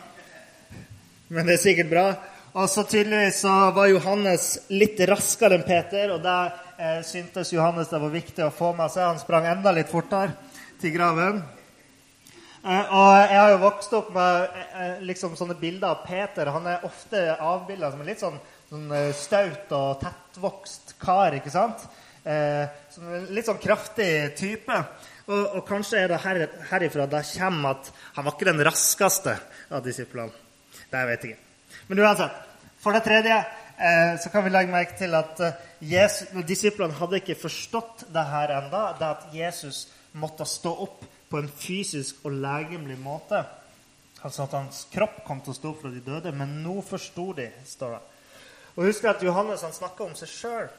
Men 1.32 1.48
det 1.48 1.54
er 1.54 1.62
sikkert 1.62 1.88
bra. 1.88 2.04
Og 2.52 2.68
så 2.68 2.84
tydeligvis 2.84 3.40
så 3.46 3.54
var 3.72 3.88
Johannes 3.88 4.50
litt 4.76 5.00
raskere 5.08 5.56
enn 5.56 5.64
Peter, 5.64 6.12
og 6.12 6.20
det 6.20 6.36
eh, 6.76 7.00
syntes 7.08 7.54
Johannes 7.56 7.88
det 7.88 8.02
var 8.04 8.12
viktig 8.12 8.44
å 8.44 8.52
få 8.52 8.74
med 8.76 8.92
seg. 8.92 9.08
Han 9.08 9.24
sprang 9.24 9.48
enda 9.54 9.72
litt 9.72 9.88
fortere 9.88 10.36
til 10.84 10.92
graven. 10.92 11.40
Eh, 12.60 12.92
og 12.92 13.10
jeg 13.24 13.40
har 13.40 13.56
jo 13.56 13.64
vokst 13.64 14.00
opp 14.02 14.14
med 14.20 14.44
eh, 14.44 14.70
eh 14.84 15.04
liksom 15.08 15.32
sånne 15.40 15.56
bilder 15.64 15.96
av 15.96 16.04
Peter. 16.04 16.52
Han 16.52 16.68
er 16.68 16.84
ofte 16.84 17.24
avbilda 17.40 17.88
som 17.88 18.04
en 18.04 18.12
litt 18.12 18.20
sånn, 18.20 18.40
sånn 18.68 18.88
eh, 19.00 19.12
staut 19.16 19.78
og 19.80 20.00
tettvokst 20.04 20.98
kar. 21.00 21.40
ikke 21.40 21.56
sant? 21.56 21.88
Eh, 22.24 22.68
en 23.00 23.26
litt 23.36 23.48
sånn 23.48 23.60
kraftig 23.62 24.34
type. 24.38 24.78
Og, 25.24 25.42
og, 25.42 25.60
kanskje 25.68 26.02
er 26.02 26.12
det 26.12 26.20
her, 26.24 26.40
herifra 26.70 27.06
det 27.08 27.22
kommer 27.32 27.76
at 27.78 27.90
han 28.16 28.26
var 28.26 28.36
ikke 28.36 28.48
den 28.50 28.64
raskeste 28.64 29.36
av 29.72 29.84
disiplene. 29.84 30.32
Det 30.90 31.04
vet 31.08 31.24
jeg 31.24 31.34
ikke. 31.34 31.76
Men 31.90 32.04
uansett. 32.04 32.40
For 32.84 32.92
det 32.92 33.04
tredje 33.06 33.36
eh, 33.40 34.14
så 34.20 34.30
kan 34.32 34.44
vi 34.44 34.52
legge 34.52 34.72
merke 34.72 34.96
til 34.98 35.16
at 35.16 35.40
Jesus, 35.80 36.28
disiplene 36.48 36.96
hadde 36.98 37.22
ikke 37.22 37.38
forstått 37.40 38.06
det 38.12 38.24
her 38.28 38.52
enda, 38.58 38.86
det 38.98 39.08
at 39.08 39.28
Jesus 39.32 39.86
måtte 40.20 40.46
stå 40.48 40.72
opp 40.84 41.04
på 41.30 41.40
en 41.40 41.48
fysisk 41.48 42.24
og 42.28 42.36
legemlig 42.44 42.98
måte. 43.00 43.40
Altså 44.24 44.44
at 44.44 44.56
hans 44.56 44.84
kropp 44.92 45.20
kom 45.26 45.40
til 45.44 45.52
å 45.52 45.58
stå 45.58 45.72
opp 45.72 45.82
fra 45.82 45.92
de 45.92 46.00
døde. 46.04 46.32
Men 46.36 46.60
nå 46.64 46.78
forsto 46.86 47.32
de, 47.36 47.50
står 47.68 47.96
det. 47.96 48.02
Og 48.74 48.88
husk 48.88 49.04
at 49.08 49.22
Johannes 49.22 49.64
han 49.66 49.74
snakka 49.74 50.06
om 50.06 50.14
seg 50.18 50.30
sjøl. 50.30 50.70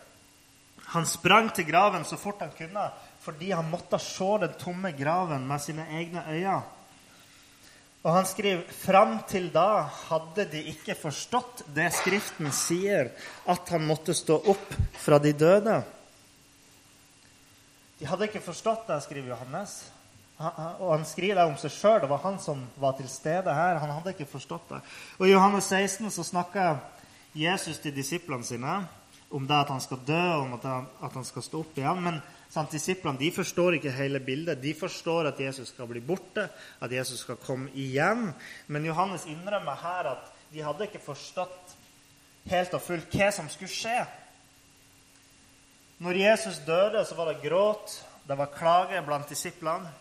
Han 0.93 1.05
sprang 1.09 1.49
til 1.55 1.67
graven 1.67 2.05
så 2.05 2.17
fort 2.19 2.43
han 2.43 2.53
kunne 2.57 2.89
fordi 3.25 3.49
han 3.51 3.69
måtte 3.71 3.97
se 3.97 4.27
den 4.43 4.53
tomme 4.61 4.91
graven 4.93 5.47
med 5.49 5.61
sine 5.63 5.87
egne 5.97 6.21
øyne. 6.29 6.59
Og 8.05 8.11
han 8.13 8.27
skriver 8.29 8.67
fram 8.69 9.15
til 9.25 9.47
da 9.49 9.87
hadde 10.11 10.45
de 10.51 10.61
ikke 10.69 10.93
forstått 10.99 11.63
det 11.73 11.87
Skriften 11.97 12.51
sier, 12.53 13.09
at 13.49 13.71
han 13.73 13.87
måtte 13.87 14.13
stå 14.13 14.37
opp 14.53 14.75
fra 15.01 15.17
de 15.17 15.31
døde. 15.33 15.79
De 17.97 18.05
hadde 18.05 18.27
ikke 18.29 18.43
forstått 18.45 18.85
det, 18.91 18.99
skriver 19.07 19.33
Johannes. 19.33 19.73
Og 20.37 20.91
han 20.91 21.05
skriver 21.07 21.39
det 21.39 21.47
om 21.47 21.57
seg 21.57 21.73
sjøl. 21.73 22.01
Det 22.03 22.11
var 22.11 22.21
han 22.27 22.37
som 22.43 22.61
var 22.77 22.93
til 22.99 23.09
stede 23.09 23.53
her. 23.55 23.79
Han 23.81 23.93
hadde 23.95 24.13
ikke 24.13 24.29
forstått 24.35 24.69
det. 24.75 24.83
Og 25.17 25.25
I 25.25 25.33
Johannes 25.33 25.71
16 25.71 26.11
så 26.13 26.27
snakker 26.27 26.77
Jesus 27.33 27.81
til 27.81 27.95
disiplene 27.95 28.45
sine 28.45 28.83
om 29.35 29.47
det 29.47 29.57
at 29.57 29.71
han 29.73 29.83
skal 29.83 29.99
dø, 30.07 30.23
om 30.39 30.53
at 30.55 30.65
han, 30.69 30.89
at 31.03 31.15
han 31.19 31.25
skal 31.27 31.43
stå 31.43 31.61
opp 31.65 31.79
igjen. 31.79 32.03
Men 32.05 32.19
sant, 32.51 32.71
disiplene 32.71 33.19
de 33.19 33.31
forstår 33.35 33.77
ikke 33.77 33.93
hele 33.95 34.21
bildet. 34.23 34.61
De 34.63 34.71
forstår 34.77 35.31
at 35.31 35.41
Jesus 35.43 35.73
skal 35.73 35.89
bli 35.89 35.99
borte, 35.99 36.47
at 36.79 36.93
Jesus 36.93 37.25
skal 37.25 37.39
komme 37.43 37.71
igjen. 37.75 38.29
Men 38.71 38.87
Johannes 38.87 39.27
innrømmer 39.27 39.81
her 39.81 40.11
at 40.15 40.31
de 40.53 40.63
hadde 40.63 40.87
ikke 40.87 41.03
forstått 41.03 41.75
helt 42.47 42.77
og 42.77 42.83
fullt 42.85 43.11
hva 43.17 43.31
som 43.35 43.49
skulle 43.51 43.73
skje. 43.73 43.97
Når 46.05 46.21
Jesus 46.21 46.61
døde, 46.67 47.03
så 47.07 47.15
var 47.15 47.31
det 47.31 47.43
gråt, 47.43 47.99
det 48.27 48.37
var 48.37 48.55
klage 48.55 49.03
blant 49.03 49.29
disiplene. 49.31 49.91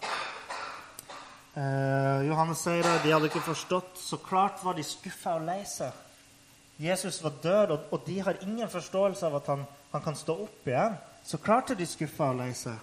Eh, 1.55 2.25
Johannes 2.27 2.65
sier 2.67 2.87
at 2.87 3.05
de 3.05 3.13
hadde 3.15 3.31
ikke 3.31 3.45
forstått. 3.47 3.99
Så 3.99 4.19
klart 4.23 4.63
var 4.67 4.75
de 4.75 4.87
skuffa 4.87 5.37
og 5.39 5.47
lei 5.47 5.63
seg. 5.69 6.04
Jesus 6.77 7.23
var 7.23 7.37
død, 7.43 7.71
og, 7.91 8.01
de 8.07 8.19
har 8.21 8.41
ingen 8.43 8.69
forståelse 8.71 9.27
av 9.27 9.37
at 9.39 9.51
han, 9.53 9.63
han 9.93 10.03
kan 10.03 10.17
stå 10.19 10.35
opp 10.47 10.67
igjen. 10.69 10.97
Så 11.25 11.39
klart 11.39 11.71
er 11.71 11.79
de 11.79 11.87
skuffa 11.87 12.33
og 12.33 12.41
lei 12.41 12.51
seg. 12.59 12.77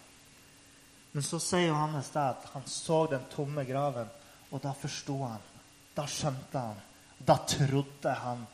Men 1.12 1.26
så 1.28 1.42
sier 1.44 1.68
Johannes 1.68 2.10
det 2.14 2.24
at 2.24 2.48
han 2.54 2.64
så 2.72 3.04
den 3.12 3.26
tomme 3.34 3.66
graven, 3.68 4.08
og 4.52 4.64
da 4.64 4.72
forsto 4.78 5.18
han. 5.26 5.44
Da 5.96 6.08
skjønte 6.08 6.64
han. 6.70 6.80
Da 7.20 7.36
trodde 7.44 8.14
han. 8.24 8.46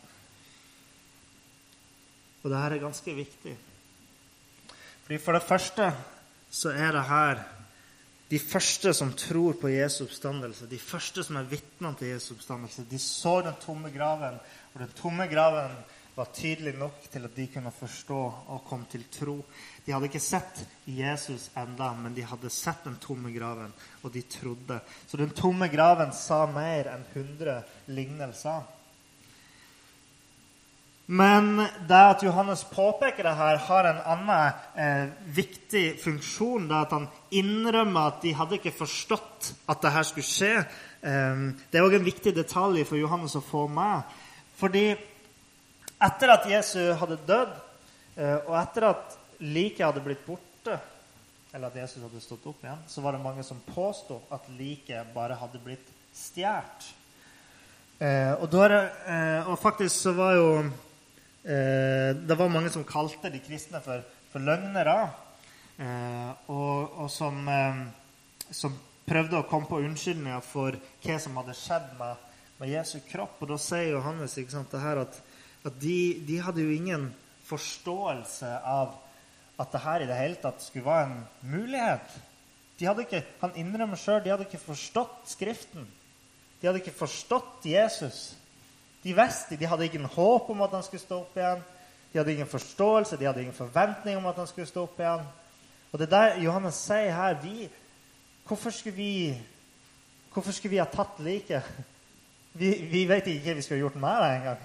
Og 2.42 2.50
det 2.50 2.64
her 2.64 2.74
er 2.74 2.82
ganske 2.82 3.14
viktig. 3.14 3.54
Fordi 5.06 5.20
For 5.24 5.38
det 5.38 5.46
første 5.46 5.92
så 6.52 6.74
er 6.74 6.92
det 6.92 7.06
her 7.08 7.46
de 8.28 8.40
første 8.40 8.92
som 8.94 9.14
tror 9.16 9.56
på 9.62 9.70
Jesu 9.72 10.04
oppstandelse, 10.04 10.68
de 10.68 10.80
første 10.82 11.24
som 11.24 11.40
er 11.40 11.48
vitner 11.48 11.96
til 11.96 12.12
Jesu 12.12 12.34
oppstandelse, 12.36 12.88
de 12.90 13.00
så 13.00 13.40
den 13.46 13.56
tomme 13.64 13.92
graven, 13.94 14.40
og 14.74 14.82
den 14.84 14.92
tomme 14.98 15.30
graven 15.32 15.78
var 16.18 16.32
tydelig 16.34 16.74
nok 16.80 17.04
til 17.14 17.28
at 17.28 17.36
de 17.38 17.46
kunne 17.54 17.72
forstå 17.72 18.20
og 18.50 18.64
komme 18.66 18.88
til 18.90 19.04
tro. 19.14 19.36
De 19.86 19.94
hadde 19.94 20.10
ikke 20.10 20.22
sett 20.24 20.64
Jesus 20.90 21.52
enda, 21.56 21.92
men 21.94 22.16
de 22.18 22.26
hadde 22.26 22.50
sett 22.52 22.88
den 22.88 22.98
tomme 23.00 23.30
graven, 23.36 23.70
og 24.02 24.14
de 24.14 24.24
trodde. 24.26 24.80
Så 25.08 25.20
den 25.22 25.36
tomme 25.38 25.70
graven 25.70 26.12
sa 26.18 26.42
mer 26.50 26.90
enn 26.96 27.06
100 27.14 27.62
lignelser. 27.94 28.66
Men 31.08 31.62
det 31.88 32.00
at 32.04 32.24
Johannes 32.24 32.66
påpeker 32.68 33.24
det 33.24 33.36
her, 33.40 33.58
har 33.64 33.88
en 33.88 34.00
annen 34.12 34.58
eh, 34.76 35.06
viktig 35.32 35.86
funksjon. 36.04 36.66
Det 36.68 36.80
at 36.82 36.96
han 36.98 37.06
innrømmer 37.32 38.10
at 38.10 38.20
de 38.26 38.34
hadde 38.36 38.58
ikke 38.60 38.76
forstått 38.76 39.54
at 39.72 39.86
det 39.86 39.94
her 39.96 40.08
skulle 40.08 40.28
skje. 40.28 40.66
Eh, 41.00 41.46
det 41.72 41.80
er 41.80 41.88
òg 41.88 41.96
en 41.96 42.08
viktig 42.08 42.34
detalj 42.36 42.84
for 42.90 43.00
Johannes 43.00 43.38
å 43.40 43.44
få 43.46 43.70
med. 43.72 44.04
Fordi 44.60 44.90
etter 46.04 46.34
at 46.34 46.50
Jesus 46.52 47.00
hadde 47.00 47.20
dødd, 47.30 47.56
eh, 48.18 48.38
og 48.44 48.58
etter 48.60 48.90
at 48.90 49.16
liket 49.40 49.86
hadde 49.86 50.04
blitt 50.04 50.26
borte, 50.28 50.76
eller 51.54 51.70
at 51.70 51.80
Jesus 51.80 52.04
hadde 52.04 52.22
stått 52.22 52.50
opp 52.52 52.66
igjen, 52.66 52.84
så 52.92 53.02
var 53.02 53.16
det 53.16 53.24
mange 53.24 53.46
som 53.48 53.64
påsto 53.72 54.20
at 54.36 54.50
liket 54.60 55.14
bare 55.16 55.40
hadde 55.40 55.62
blitt 55.64 55.88
stjålet. 56.12 56.92
Eh, 57.98 58.34
og, 58.36 58.54
eh, 58.54 59.48
og 59.48 59.56
faktisk 59.58 59.96
så 59.96 60.14
var 60.14 60.36
jo 60.36 60.50
eh, 61.48 62.12
Det 62.16 62.36
var 62.36 62.52
mange 62.52 62.70
som 62.74 62.86
kalte 62.88 63.32
de 63.32 63.40
kristne 63.44 63.82
for, 63.84 64.04
for 64.32 64.44
løgnere. 64.44 64.98
Eh, 65.78 66.30
og, 66.52 67.04
og 67.04 67.10
som, 67.14 67.40
eh, 67.48 67.82
som, 68.52 68.76
prøvde 69.08 69.40
å 69.40 69.48
komme 69.48 69.70
på 69.70 69.80
unnskyldninger 69.86 70.42
for 70.44 70.76
hva 71.06 71.14
som 71.24 71.38
hadde 71.40 71.54
skjedd 71.56 71.94
med, 71.96 72.24
med 72.60 72.72
Jesu 72.74 72.98
kropp. 73.08 73.38
Og 73.40 73.54
da 73.54 73.60
sier 73.62 73.94
Johannes 73.94 74.36
sant, 74.52 74.74
at, 74.76 75.20
at 75.64 75.78
de, 75.80 76.00
de, 76.28 76.42
hadde 76.44 76.66
jo 76.66 76.74
ingen 76.76 77.06
forståelse 77.48 78.50
av 78.68 78.98
at 79.58 79.72
det 79.72 79.84
her 79.86 80.04
i 80.04 80.10
det 80.10 80.18
hele 80.20 80.42
tatt 80.42 80.60
skulle 80.62 80.90
være 80.90 81.08
en 81.08 81.54
mulighet. 81.54 82.18
De 82.78 82.86
hadde 82.86 83.06
ikke, 83.08 83.24
han 83.42 83.56
innrømmer 83.58 83.98
sjøl 83.98 84.20
de 84.26 84.34
hadde 84.34 84.46
ikke 84.46 84.62
forstått 84.62 85.32
Skriften. 85.32 85.88
De 86.60 86.68
hadde 86.68 86.82
ikke 86.82 86.98
forstått 87.00 87.66
Jesus. 87.70 88.34
De 89.08 89.16
visste, 89.16 89.56
de 89.56 89.68
hadde 89.72 89.88
ingen 89.88 90.08
håp 90.12 90.50
om 90.52 90.62
at 90.66 90.74
han 90.76 90.84
skulle 90.84 91.00
stå 91.00 91.22
opp 91.22 91.36
igjen. 91.40 91.62
De 92.12 92.20
hadde 92.20 92.34
ingen 92.34 92.50
forståelse, 92.52 93.16
de 93.16 93.28
hadde 93.28 93.46
ingen 93.46 93.56
forventning 93.56 94.18
om 94.20 94.26
at 94.28 94.40
han 94.42 94.50
skulle 94.50 94.68
stå 94.68 94.84
opp 94.84 95.00
igjen. 95.00 95.24
Og 95.94 96.02
det 96.02 96.10
der 96.12 96.42
Johannes 96.44 96.82
sier 96.90 97.14
her 97.16 97.38
vi, 97.44 97.70
Hvorfor 98.48 98.72
skulle 98.72 98.96
vi 98.96 99.38
hvorfor 100.32 100.54
skulle 100.54 100.72
vi 100.72 100.80
ha 100.80 100.86
tatt 100.86 101.20
liket? 101.20 101.64
Vi, 102.54 102.70
vi, 102.92 103.06
vet 103.10 103.26
ikke 103.28 103.50
hva 103.50 103.56
vi 103.58 103.64
skulle 103.66 103.82
gjort 103.82 103.98
med 104.02 104.22
det 104.22 104.30
engang. 104.36 104.62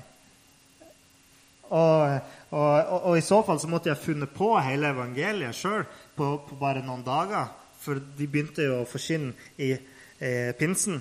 Og, 1.72 2.18
og, 2.50 2.68
og, 2.68 2.98
og, 2.98 3.16
i 3.18 3.24
så 3.24 3.40
fall 3.46 3.60
så 3.60 3.70
måtte 3.72 3.88
jeg 3.88 3.96
ha 3.96 4.04
funnet 4.04 4.34
på 4.36 4.50
hele 4.60 4.92
evangeliet 4.92 5.56
sjøl 5.56 5.86
på, 6.16 6.28
på, 6.46 6.58
bare 6.60 6.84
noen 6.84 7.04
dager. 7.06 7.48
For 7.82 7.98
de 7.98 8.28
begynte 8.28 8.68
jo 8.68 8.82
å 8.82 8.88
forsyne 8.88 9.32
i 9.58 9.72
eh, 9.72 10.52
pinsen. 10.58 11.00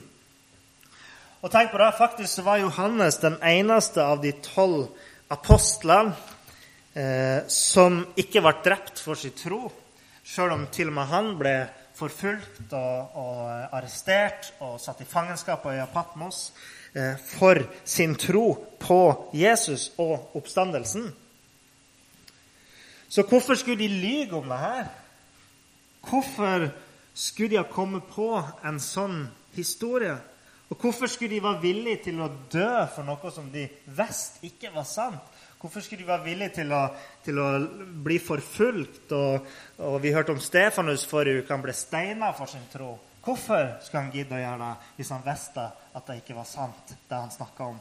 Og 1.42 1.50
tenk 1.50 1.72
på 1.74 1.80
det, 1.82 1.88
faktisk 1.98 2.36
så 2.36 2.44
var 2.46 2.60
Johannes 2.62 3.16
den 3.18 3.40
eneste 3.42 4.04
av 4.06 4.20
de 4.22 4.30
tolv 4.46 4.92
apostlene 5.34 6.14
eh, 6.94 7.48
som 7.50 8.04
ikke 8.14 8.44
ble 8.46 8.52
drept 8.62 9.02
for 9.02 9.18
sin 9.18 9.34
tro, 9.34 9.64
sjøl 10.22 10.54
om 10.54 10.68
til 10.70 10.92
og 10.92 10.98
med 11.00 11.10
han 11.10 11.32
ble 11.40 11.56
forfulgt 11.98 12.76
og, 12.78 13.18
og 13.18 13.74
arrestert 13.74 14.52
og 14.62 14.78
satt 14.84 15.02
i 15.02 15.10
fangenskap 15.10 15.66
på 15.66 15.74
øya 15.74 15.90
Patmos 15.90 16.52
eh, 16.94 17.18
for 17.18 17.66
sin 17.90 18.14
tro 18.22 18.46
på 18.78 19.02
Jesus 19.34 19.90
og 19.98 20.38
oppstandelsen. 20.38 21.10
Så 23.10 23.26
hvorfor 23.26 23.58
skulle 23.58 23.82
de 23.82 23.90
lyge 23.90 24.38
om 24.38 24.46
det 24.46 24.62
her? 24.62 24.92
Hvorfor 26.06 26.70
skulle 27.18 27.56
de 27.56 27.64
ha 27.64 27.66
kommet 27.66 28.14
på 28.14 28.36
en 28.62 28.78
sånn 28.78 29.24
historie? 29.58 30.22
Og 30.72 30.78
hvorfor 30.80 31.08
skulle 31.12 31.36
de 31.36 31.44
være 31.44 31.62
villige 31.62 32.00
til 32.06 32.22
å 32.24 32.30
dø 32.52 32.70
for 32.96 33.04
noe 33.04 33.32
som 33.36 33.50
de 33.52 33.66
visste 33.92 34.46
ikke 34.48 34.72
var 34.72 34.88
sant? 34.88 35.40
Hvorfor 35.60 35.84
skulle 35.84 36.02
de 36.02 36.08
være 36.08 36.26
villige 36.26 36.56
til 36.62 36.72
å, 36.74 36.86
til 37.26 37.42
å 37.44 37.50
bli 38.06 38.18
forfulgt? 38.24 39.12
Og, 39.12 39.52
og, 39.84 39.98
vi 40.02 40.14
hørte 40.16 40.34
om 40.34 40.40
Stefanus 40.42 41.04
forrige 41.06 41.44
uke. 41.44 41.54
Han 41.54 41.66
ble 41.66 41.76
steina 41.76 42.32
for 42.34 42.50
sin 42.50 42.64
tro. 42.72 42.96
Hvorfor 43.22 43.76
skulle 43.84 44.06
han 44.08 44.16
gidde 44.16 44.40
å 44.40 44.42
gjøre 44.42 44.64
det 44.64 44.96
hvis 44.98 45.14
han 45.14 45.28
visste 45.28 45.68
at 45.68 46.08
det 46.08 46.18
ikke 46.24 46.40
var 46.40 46.50
sant, 46.50 46.96
det 46.96 47.20
han 47.20 47.36
snakka 47.36 47.68
om? 47.76 47.78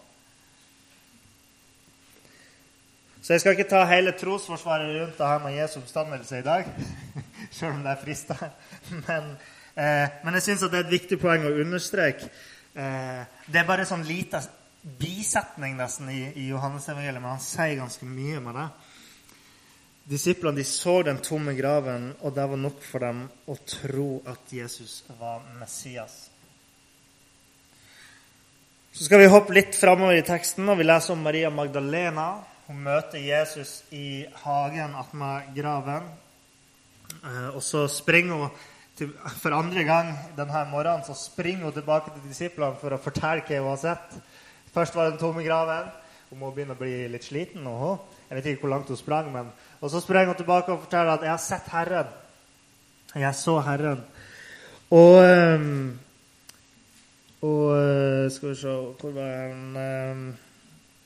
Så 3.23 3.35
jeg 3.35 3.40
skal 3.44 3.54
ikke 3.54 3.70
ta 3.70 3.87
hele 3.88 4.12
trosforsvaret 4.18 4.94
rundt 4.99 5.18
det 5.20 5.30
her 5.30 5.42
med 5.44 5.56
Jesu 5.56 5.78
oppstandelse 5.80 6.40
i 6.40 6.44
dag, 6.44 6.68
selv 7.59 7.78
om 7.78 7.82
det 7.85 7.94
er 7.94 8.02
frista. 8.02 8.37
Men, 9.06 9.35
eh, 9.76 10.23
men 10.25 10.37
jeg 10.37 10.50
syns 10.50 10.66
det 10.66 10.75
er 10.75 10.88
et 10.88 10.97
viktig 10.99 11.20
poeng 11.20 11.44
å 11.49 11.59
understreke 11.62 12.28
det 12.72 13.58
er 13.58 13.66
bare 13.66 13.82
en 13.82 13.90
sånn 13.90 14.06
liten 14.06 14.44
bisetning 14.80 15.76
nesten 15.76 16.08
i, 16.12 16.20
i 16.38 16.46
Johannes-evangeliet, 16.48 17.20
men 17.20 17.34
han 17.34 17.44
sier 17.44 17.76
ganske 17.80 18.06
mye 18.08 18.40
med 18.44 18.56
det. 18.56 18.68
Disiplene 20.10 20.56
de 20.56 20.64
så 20.64 21.02
den 21.06 21.20
tomme 21.22 21.54
graven, 21.54 22.10
og 22.20 22.34
det 22.34 22.46
var 22.50 22.58
nok 22.58 22.80
for 22.82 23.04
dem 23.04 23.24
å 23.46 23.56
tro 23.68 24.08
at 24.30 24.54
Jesus 24.54 25.02
var 25.20 25.44
Messias. 25.60 26.30
Så 28.90 29.06
skal 29.06 29.22
vi 29.22 29.28
hoppe 29.30 29.54
litt 29.54 29.76
framover 29.78 30.18
i 30.18 30.24
teksten, 30.26 30.66
og 30.68 30.80
vi 30.80 30.88
leser 30.88 31.14
om 31.14 31.22
Maria 31.22 31.50
Magdalena. 31.54 32.30
Hun 32.66 32.80
møter 32.82 33.22
Jesus 33.22 33.84
i 33.94 34.24
hagen 34.42 34.96
attmed 34.98 35.52
graven. 35.54 36.08
Eh, 37.20 37.48
og 37.54 37.62
så 37.62 37.84
springer 37.90 38.34
hun 38.34 38.58
for 39.40 39.54
andre 39.57 39.85
gang 39.85 40.12
denne 40.37 40.64
morgenen 40.71 41.04
så 41.07 41.14
springer 41.16 41.64
hun 41.69 41.73
tilbake 41.76 42.12
til 42.14 42.28
disiplene 42.28 42.78
for 42.80 42.95
å 42.95 43.00
fortelle 43.00 43.45
hva 43.47 43.61
hun 43.61 43.73
har 43.73 43.80
sett. 43.83 44.16
Først 44.75 44.95
var 44.95 45.09
det 45.09 45.16
den 45.16 45.23
tomme 45.23 45.45
graven. 45.45 45.90
Hun 46.30 46.38
må 46.38 46.52
begynne 46.54 46.76
å 46.76 46.78
bli 46.78 47.09
litt 47.11 47.26
sliten. 47.26 47.66
Og 47.66 48.04
jeg 48.28 48.38
vet 48.38 48.50
ikke 48.52 48.66
hvor 48.66 48.75
langt 48.75 48.90
hun 48.92 48.99
sprang, 49.00 49.33
men 49.33 49.50
Og 49.80 49.90
så 49.90 50.00
springer 50.00 50.35
hun 50.35 50.37
tilbake 50.37 50.73
og 50.73 50.83
forteller 50.85 51.12
at 51.12 51.23
'jeg 51.23 51.30
har 51.30 51.37
sett 51.38 51.66
Herren'. 51.73 52.12
Jeg 53.14 53.35
så 53.35 53.61
Herren. 53.61 54.04
Og 54.90 55.25
ehm, 55.25 55.99
Og 57.42 57.76
eh, 57.78 58.30
Skal 58.30 58.49
vi 58.49 58.54
se 58.54 58.69
Hvor 58.69 59.11
var 59.14 59.49
den 59.49 59.76
ehm, 59.76 60.37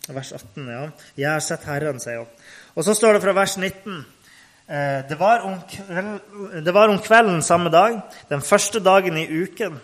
Vers 0.08 0.32
18, 0.32 0.68
ja. 0.68 0.90
'Jeg 1.16 1.32
har 1.32 1.40
sett 1.40 1.64
Herren', 1.64 2.00
sier 2.00 2.18
hun. 2.18 2.26
Og 2.74 2.84
så 2.84 2.94
står 2.94 3.12
det 3.12 3.22
fra 3.22 3.32
vers 3.32 3.56
19. 3.56 4.04
Eh, 4.66 5.08
det 5.08 5.14
var, 5.14 5.44
kvelden, 5.70 6.20
det 6.64 6.72
var 6.72 6.88
om 6.88 6.98
kvelden 6.98 7.42
samme 7.42 7.70
dag, 7.70 8.00
den 8.28 8.40
første 8.40 8.80
dagen 8.80 9.16
i 9.16 9.26
uken. 9.28 9.76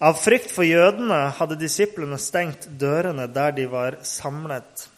Av 0.00 0.16
frykt 0.16 0.50
for 0.52 0.64
jødene 0.64 1.28
hadde 1.36 1.58
disiplene 1.60 2.16
stengt 2.18 2.66
dørene 2.80 3.26
der 3.28 3.52
de 3.56 3.66
var 3.68 3.98
samlet. 4.02 4.88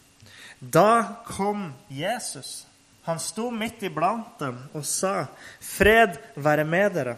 Da 0.59 1.21
kom 1.27 1.73
Jesus. 1.91 2.65
Han 3.07 3.19
sto 3.19 3.51
midt 3.51 3.83
iblant 3.87 4.39
dem 4.39 4.57
og 4.73 4.85
sa, 4.85 5.27
'Fred 5.59 6.17
være 6.35 6.65
med 6.65 6.93
dere.' 6.93 7.17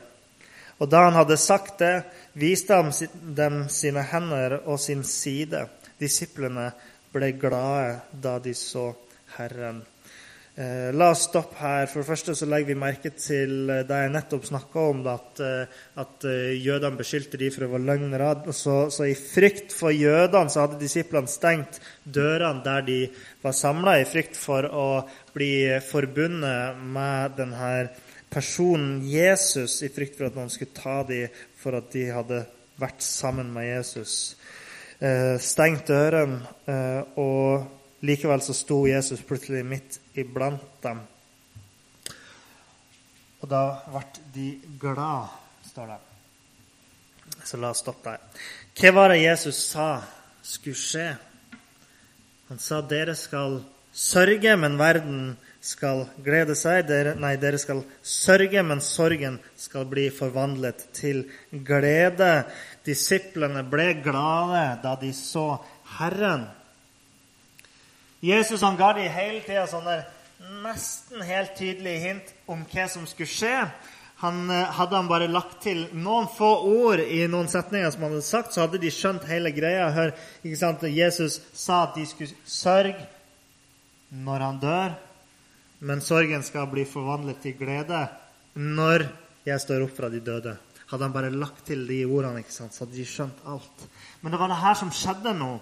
Og 0.79 0.89
da 0.89 1.03
han 1.03 1.13
hadde 1.13 1.37
sagt 1.37 1.79
det, 1.79 2.03
viste 2.33 2.73
han 2.73 2.91
dem 3.35 3.67
sine 3.69 4.01
hender 4.01 4.61
og 4.65 4.79
sin 4.79 5.03
side. 5.03 5.67
Disiplene 5.99 6.71
ble 7.11 7.31
glade 7.31 7.99
da 8.13 8.37
de 8.39 8.53
så 8.55 8.93
Herren. 9.35 9.81
Eh, 10.59 10.91
la 10.91 11.13
oss 11.13 11.21
stoppe 11.29 11.55
her. 11.55 11.85
For 11.87 12.01
det 12.01 12.09
første 12.09 12.33
så 12.35 12.47
legger 12.49 12.73
vi 12.73 12.81
merke 12.81 13.13
til 13.15 13.69
eh, 13.71 13.85
det 13.87 13.99
jeg 14.01 14.11
nettopp 14.11 14.47
snakka 14.49 14.81
om, 14.89 15.05
at, 15.07 15.39
eh, 15.39 15.77
at 16.03 16.25
jødene 16.59 16.99
beskyldte 16.99 17.39
de 17.39 17.47
for 17.55 17.63
å 17.63 17.69
være 17.77 17.87
løgnere. 17.87 18.33
Så, 18.51 18.75
så, 18.91 19.07
i 19.07 19.15
frykt 19.15 19.71
for 19.71 19.95
jødene 19.95 20.51
så 20.51 20.65
hadde 20.65 20.81
disiplene 20.81 21.31
stengt 21.31 21.79
dørene 22.03 22.65
der 22.65 22.83
de 22.89 22.99
var 23.39 23.55
samla, 23.55 23.95
i 24.01 24.09
frykt 24.09 24.35
for 24.35 24.67
å 24.67 24.89
bli 25.31 25.79
forbundet 25.93 26.83
med 26.83 27.39
denne 27.39 27.71
personen 28.27 28.99
Jesus, 29.07 29.79
i 29.87 29.93
frykt 29.95 30.19
for 30.19 30.27
at 30.27 30.35
noen 30.35 30.51
skulle 30.51 30.75
ta 30.75 30.99
dem 31.07 31.39
for 31.55 31.79
at 31.79 31.87
de 31.95 32.09
hadde 32.11 32.43
vært 32.83 32.99
sammen 33.05 33.47
med 33.55 33.69
Jesus. 33.77 34.19
Stengt 34.99 35.87
dørene 35.87 37.07
og 37.15 37.78
Likevel 38.05 38.41
så 38.41 38.53
sto 38.55 38.83
Jesus 38.87 39.23
plutselig 39.27 39.65
midt 39.67 39.99
iblant 40.19 40.63
dem. 40.83 41.01
Og 43.39 43.49
da 43.51 43.63
ble 43.87 44.03
de 44.35 44.47
glad, 44.79 45.33
står 45.71 45.93
det. 45.93 45.99
Så 47.45 47.57
la 47.57 47.71
oss 47.71 47.83
stoppe 47.83 48.13
der. 48.13 48.45
Hva 48.79 48.95
var 48.95 49.13
det 49.13 49.23
Jesus 49.23 49.59
sa 49.71 49.89
skulle 50.43 50.79
skje? 50.79 51.09
Han 52.49 52.59
sa 52.59 52.81
dere 52.81 53.15
skal 53.19 53.59
sørge, 53.93 54.55
men 54.57 54.77
verden 54.79 55.37
skal 55.61 56.05
glede 56.23 56.55
seg. 56.57 56.85
Dere, 56.89 57.15
nei, 57.19 57.35
dere 57.41 57.59
skal 57.61 57.83
sørge, 58.01 58.63
men 58.65 58.83
sorgen 58.83 59.39
skal 59.59 59.87
bli 59.89 60.07
forvandlet 60.13 60.87
til 60.95 61.25
glede. 61.51 62.31
Disiplene 62.87 63.63
ble 63.67 63.91
glade 64.03 64.63
da 64.83 64.95
de 65.01 65.11
så 65.15 65.51
Herren. 65.99 66.47
Jesus 68.19 68.61
han 68.61 68.77
ga 68.79 68.93
dem 68.97 69.11
hele 69.13 69.39
tida 69.45 69.67
sånne 69.69 70.01
nesten 70.63 71.23
helt 71.23 71.55
tydelige 71.57 72.03
hint 72.03 72.33
om 72.49 72.65
hva 72.67 72.87
som 72.91 73.07
skulle 73.07 73.31
skje. 73.31 73.55
Han, 74.19 74.49
eh, 74.51 74.71
hadde 74.75 74.95
han 74.95 75.07
bare 75.07 75.29
lagt 75.31 75.61
til 75.63 75.85
noen 75.95 76.27
få 76.27 76.49
ord 76.67 76.99
i 76.99 77.21
noen 77.27 77.47
setninger, 77.47 77.91
som 77.91 78.03
han 78.03 78.17
hadde 78.17 78.27
sagt, 78.27 78.53
så 78.53 78.65
hadde 78.65 78.81
de 78.81 78.91
skjønt 78.91 79.27
hele 79.29 79.51
greia. 79.55 79.87
Hør, 79.95 80.11
ikke 80.43 80.59
sant? 80.59 80.83
Jesus 80.83 81.39
sa 81.53 81.85
at 81.85 81.95
de 81.95 82.05
skulle 82.05 82.35
sørge 82.43 83.07
når 84.11 84.43
han 84.43 84.59
dør, 84.59 84.97
men 85.79 86.01
sorgen 86.01 86.43
skal 86.43 86.67
bli 86.67 86.83
forvandlet 86.83 87.39
til 87.43 87.55
glede 87.55 88.07
når 88.59 89.07
jeg 89.47 89.63
står 89.63 89.85
opp 89.85 89.95
fra 89.95 90.09
de 90.11 90.19
døde. 90.19 90.57
Hadde 90.89 91.05
han 91.05 91.13
bare 91.15 91.31
lagt 91.31 91.67
til 91.69 91.85
de 91.87 92.01
ordene, 92.03 92.41
ikke 92.43 92.51
sant? 92.51 92.73
så 92.73 92.83
hadde 92.83 92.97
de 92.97 93.05
skjønt 93.07 93.43
alt. 93.47 93.87
Men 94.21 94.33
det 94.33 94.39
var 94.41 94.51
det 94.51 94.63
her 94.63 94.75
som 94.75 94.91
skjedde 94.91 95.35
nå. 95.37 95.53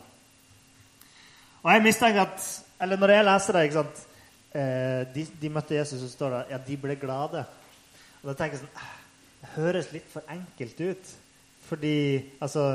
Og 1.68 1.74
jeg 1.74 1.84
mistenker 1.84 2.24
at 2.24 2.46
Eller 2.82 3.00
når 3.02 3.12
jeg 3.12 3.26
leser 3.26 3.56
det 3.56 3.62
ikke 3.66 3.80
sant, 3.82 4.02
eh, 4.56 5.02
de, 5.16 5.24
de, 5.42 5.50
møtte 5.50 5.76
Jesus, 5.76 6.04
og 6.06 6.12
står 6.12 6.36
det 6.36 6.42
ja, 6.52 6.60
de 6.68 6.78
ble 6.78 6.96
glade. 7.02 7.42
Og 8.22 8.30
da 8.30 8.36
tenker 8.38 8.56
jeg 8.56 8.62
sånn 8.62 8.86
Det 9.42 9.50
høres 9.56 9.90
litt 9.92 10.08
for 10.12 10.30
enkelt 10.32 10.80
ut. 10.86 11.12
Fordi 11.68 11.98
altså, 12.40 12.68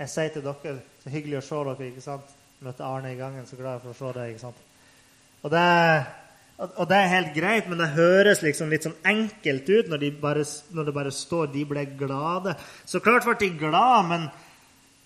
jeg 0.00 0.10
sier 0.10 0.32
til 0.34 0.46
dere 0.48 0.74
Så 1.04 1.12
hyggelig 1.12 1.38
å 1.38 1.44
se 1.46 1.60
dere. 1.68 1.90
ikke 1.92 2.04
sant? 2.08 2.34
Møtte 2.64 2.88
Arne 2.88 3.12
i 3.12 3.20
gangen. 3.20 3.46
Så 3.46 3.60
glad 3.60 3.84
for 3.84 3.92
å 3.92 3.98
se 4.00 4.16
deg. 4.18 4.32
ikke 4.32 4.46
sant? 4.48 4.66
Og 5.44 5.54
det, 5.54 5.64
og 6.58 6.84
det, 6.90 6.96
er 6.96 7.14
helt 7.14 7.32
greit, 7.36 7.68
men 7.70 7.78
det 7.80 7.94
høres 7.94 8.42
liksom 8.42 8.72
litt 8.72 8.84
sånn 8.84 8.98
enkelt 9.08 9.70
ut 9.70 9.88
når, 9.88 10.02
de 10.02 10.10
bare, 10.20 10.42
når 10.76 10.88
det 10.88 10.96
bare 10.98 11.12
står 11.14 11.52
'de 11.52 11.64
ble 11.64 11.86
glade'. 12.00 12.56
Så 12.84 13.00
klart 13.00 13.24
ble 13.24 13.38
de 13.40 13.54
glade, 13.62 14.08
men 14.08 14.26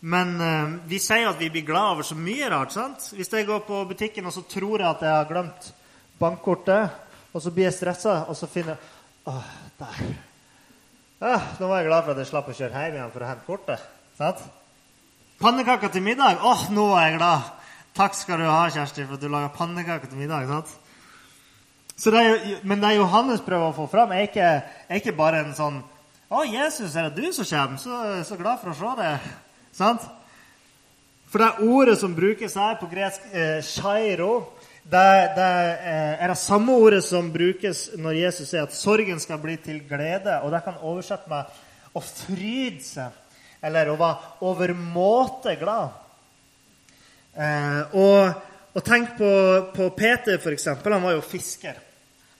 men 0.05 0.35
eh, 0.41 0.73
vi 0.85 0.99
sier 1.01 1.31
at 1.31 1.41
vi 1.41 1.49
blir 1.49 1.65
glad 1.65 1.95
over 1.95 2.05
så 2.05 2.17
mye 2.19 2.51
rart. 2.53 2.75
sant? 2.75 3.07
Hvis 3.17 3.31
jeg 3.33 3.47
går 3.49 3.63
på 3.65 3.85
butikken 3.89 4.27
og 4.29 4.35
så 4.37 4.43
tror 4.45 4.83
jeg 4.83 4.89
at 4.91 5.03
jeg 5.07 5.17
har 5.17 5.31
glemt 5.31 5.71
bankkortet, 6.21 6.91
og 7.33 7.43
så 7.43 7.51
blir 7.51 7.71
jeg 7.71 7.77
stressa, 7.79 8.19
og 8.29 8.37
så 8.37 8.49
finner 8.51 8.77
jeg 8.77 8.93
Åh, 9.25 9.45
der. 9.81 10.01
Ah, 11.25 11.45
nå 11.57 11.71
var 11.71 11.81
jeg 11.81 11.87
glad 11.89 12.03
for 12.05 12.13
at 12.13 12.19
jeg 12.21 12.29
slapp 12.29 12.51
å 12.53 12.57
kjøre 12.59 12.83
hjem 12.83 12.99
igjen 12.99 13.13
for 13.15 13.25
å 13.25 13.29
hente 13.31 13.47
kortet. 13.47 13.87
sant? 14.19 14.43
Pannekaker 15.41 15.89
til 15.95 16.05
middag. 16.05 16.45
Åh, 16.45 16.67
nå 16.77 16.85
er 16.99 17.07
jeg 17.07 17.17
glad! 17.23 17.49
Takk 17.97 18.19
skal 18.19 18.43
du 18.43 18.45
ha, 18.45 18.67
Kjersti, 18.75 19.07
for 19.07 19.17
at 19.17 19.25
du 19.25 19.31
lager 19.33 19.55
pannekaker 19.57 20.13
til 20.13 20.21
middag. 20.21 20.51
sant? 20.51 20.75
Det 21.97 22.25
jo, 22.27 22.59
men 22.69 22.85
det 22.85 22.93
Johannes 22.99 23.41
prøver 23.41 23.71
å 23.71 23.77
få 23.79 23.89
fram, 23.89 24.13
er 24.13 24.29
ikke, 24.29 24.51
er 24.91 25.01
ikke 25.01 25.17
bare 25.17 25.41
en 25.47 25.57
sånn 25.57 25.81
'Å, 26.29 26.45
Jesus, 26.45 26.97
er 26.97 27.09
det 27.09 27.23
du 27.23 27.33
som 27.33 27.45
kommer? 27.45 27.79
Så, 27.79 28.25
så 28.29 28.37
glad 28.37 28.61
for 28.61 28.75
å 28.75 28.77
se 28.77 28.93
deg.' 29.01 29.44
Sant? 29.75 30.05
For 31.33 31.43
det 31.43 31.67
ordet 31.67 31.97
som 31.99 32.15
brukes 32.15 32.55
her 32.55 32.77
på 32.79 32.87
gresk 32.87 33.25
eh, 33.35 33.59
shairo, 33.67 34.45
det, 34.85 35.35
det 35.35 35.51
eh, 35.83 36.23
er 36.23 36.31
det 36.31 36.39
samme 36.39 36.77
ordet 36.79 37.01
som 37.03 37.33
brukes 37.35 37.89
når 37.99 38.21
Jesus 38.21 38.53
sier 38.53 38.69
at 38.69 38.77
sorgen 38.77 39.19
skal 39.19 39.41
bli 39.43 39.57
til 39.59 39.81
glede. 39.89 40.37
Og 40.45 40.53
det 40.55 40.63
kan 40.63 40.79
oversette 40.79 41.31
med 41.33 41.51
å 41.95 42.03
fryde 42.05 42.85
seg, 42.87 43.17
eller 43.65 43.91
å 43.91 43.99
være 43.99 44.47
overmåte 44.47 45.57
glad. 45.59 45.97
Eh, 47.35 47.97
og, 47.99 48.47
og, 48.71 48.81
tenk 48.87 49.17
på, 49.19 49.33
på 49.75 49.91
Peter, 49.99 50.39
f.eks. 50.39 50.69
Han 50.85 51.09
var 51.09 51.17
jo 51.17 51.27
fisker. 51.27 51.83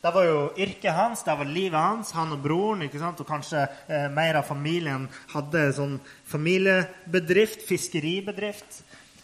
Det 0.05 0.11
var 0.13 0.27
jo 0.29 0.41
yrket 0.61 0.93
hans, 0.93 1.23
det 1.25 1.33
var 1.33 1.49
livet 1.49 1.81
hans, 1.81 2.11
han 2.13 2.35
og 2.35 2.43
broren. 2.45 2.83
ikke 2.85 2.99
sant? 3.01 3.23
Og 3.23 3.29
kanskje 3.29 3.63
eh, 3.89 4.11
mer 4.13 4.37
av 4.37 4.45
familien 4.45 5.07
hadde 5.33 5.63
sånn 5.73 5.95
familiebedrift, 6.29 7.63
fiskeribedrift. 7.65 8.83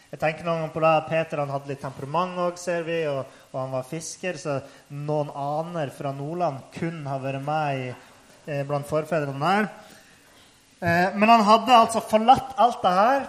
Jeg 0.08 0.22
tenker 0.22 0.46
noen 0.46 0.70
på 0.72 0.80
det, 0.80 0.94
Peter 1.10 1.42
han 1.42 1.52
hadde 1.52 1.68
litt 1.68 1.82
temperament 1.84 2.40
òg, 2.40 2.56
ser 2.56 2.86
vi, 2.86 2.96
og, 3.10 3.28
og, 3.50 3.58
han 3.60 3.74
var 3.74 3.84
fisker. 3.90 4.38
Så 4.40 4.54
noen 4.88 5.28
aner 5.36 5.92
fra 5.92 6.14
Nordland 6.16 6.62
kunne 6.72 7.12
ha 7.12 7.18
vært 7.20 7.44
med 7.44 7.82
i, 7.82 7.90
eh, 8.48 8.62
blant 8.70 8.88
forfedrene 8.88 9.50
der. 9.50 9.68
Eh, 10.80 11.18
men 11.20 11.28
han 11.28 11.44
hadde 11.44 11.76
altså 11.76 12.00
forlatt 12.08 12.56
alt 12.56 12.80
det 12.86 12.94
her. 13.02 13.28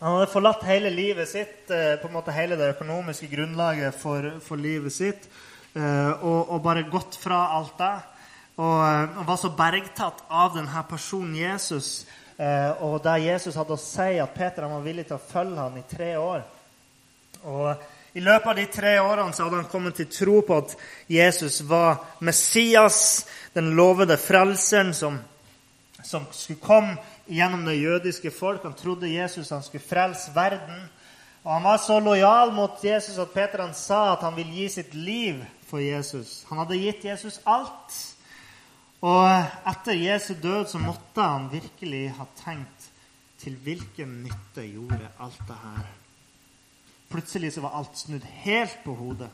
Han 0.00 0.18
hadde 0.18 0.32
forlatt 0.34 0.66
hele 0.66 0.90
livet 0.90 1.30
sitt, 1.30 1.70
eh, 1.70 1.94
på 2.02 2.10
en 2.10 2.18
måte 2.18 2.34
hele 2.34 2.58
det 2.58 2.72
økonomiske 2.74 3.30
grunnlaget 3.30 3.94
for, 4.02 4.32
for 4.42 4.58
livet 4.58 4.98
sitt. 4.98 5.30
Eh, 5.74 6.24
og, 6.26 6.50
og, 6.50 6.62
bare 6.62 6.88
gått 6.90 7.14
fra 7.20 7.44
alt 7.54 7.76
det. 7.78 7.92
Og, 8.56 8.78
eh, 8.82 9.18
og, 9.20 9.26
var 9.28 9.38
så 9.38 9.52
bergtatt 9.54 10.24
av 10.26 10.56
denne 10.56 10.82
personen 10.90 11.36
Jesus 11.38 12.08
eh, 12.36 12.72
og 12.82 12.98
det 13.04 13.20
Jesus 13.22 13.54
hadde 13.54 13.76
å 13.76 13.80
si, 13.80 14.16
at 14.18 14.34
Peter 14.34 14.66
var 14.66 14.82
villig 14.82 15.06
til 15.06 15.18
å 15.20 15.22
følge 15.30 15.62
ham 15.62 15.78
i 15.78 15.86
tre 15.86 16.10
år. 16.18 16.42
Og 17.46 18.18
I 18.18 18.24
løpet 18.24 18.50
av 18.50 18.58
de 18.58 18.66
tre 18.74 18.96
årene 18.98 19.32
så 19.36 19.46
hadde 19.46 19.60
han 19.60 19.70
kommet 19.70 20.00
til 20.00 20.10
tro 20.10 20.40
på 20.42 20.58
at 20.58 20.74
Jesus 21.06 21.60
var 21.70 22.00
Messias, 22.18 23.28
den 23.54 23.70
lovede 23.78 24.18
frelseren 24.18 24.90
som, 24.94 25.20
som 26.02 26.26
skulle 26.34 26.58
komme 26.58 26.98
gjennom 27.30 27.62
det 27.68 27.78
jødiske 27.78 28.34
folk. 28.34 28.66
Han 28.66 28.74
trodde 28.74 29.12
Jesus 29.12 29.54
han 29.54 29.62
skulle 29.62 29.86
frelse 29.86 30.34
verden. 30.34 30.88
Og 31.44 31.52
Han 31.54 31.62
var 31.62 31.78
så 31.78 32.00
lojal 32.00 32.52
mot 32.52 32.82
Jesus 32.84 33.18
at 33.18 33.30
Peter 33.30 33.62
han 33.62 33.74
sa 33.74 34.12
at 34.12 34.26
han 34.26 34.36
ville 34.36 34.52
gi 34.52 34.68
sitt 34.68 34.94
liv 34.94 35.38
for 35.70 35.82
Jesus. 35.82 36.40
Han 36.50 36.60
hadde 36.62 36.80
gitt 36.80 37.06
Jesus 37.06 37.38
alt. 37.48 37.96
Og 39.00 39.24
etter 39.70 39.96
Jesu 39.96 40.34
død 40.36 40.66
så 40.68 40.80
måtte 40.82 41.24
han 41.24 41.48
virkelig 41.52 42.10
ha 42.18 42.26
tenkt 42.42 42.90
til 43.40 43.56
hvilken 43.64 44.18
nytte 44.26 44.66
gjorde 44.68 45.08
alt 45.22 45.40
det 45.48 45.56
her? 45.62 45.86
Plutselig 47.10 47.54
så 47.54 47.64
var 47.64 47.78
alt 47.78 47.96
snudd 47.98 48.26
helt 48.44 48.76
på 48.84 48.94
hodet, 48.94 49.30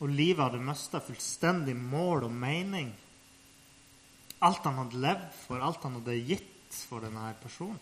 og 0.00 0.12
livet 0.12 0.44
hadde 0.44 0.62
mista 0.62 1.00
fullstendig 1.02 1.74
mål 1.76 2.28
og 2.28 2.32
mening. 2.32 2.92
Alt 4.46 4.64
han 4.68 4.78
hadde 4.78 5.02
levd 5.02 5.26
for, 5.42 5.60
alt 5.60 5.82
han 5.84 5.98
hadde 5.98 6.16
gitt 6.28 6.78
for 6.86 7.02
denne 7.04 7.32
personen. 7.42 7.80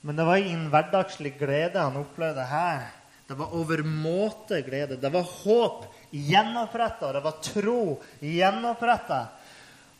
Men 0.00 0.16
det 0.16 0.24
var 0.24 0.40
ingen 0.40 0.70
hverdagslig 0.72 1.34
glede 1.36 1.82
han 1.82 1.98
opplevde 2.00 2.46
her. 2.48 2.86
Det 3.30 3.36
var 3.38 3.52
overmåte 3.54 4.58
glede. 4.66 4.96
Det 4.96 5.08
var 5.08 5.22
håp 5.22 5.84
gjenoppretta. 6.10 7.12
Det 7.12 7.20
var 7.20 7.36
tro 7.42 8.00
gjenoppretta. 8.18 9.20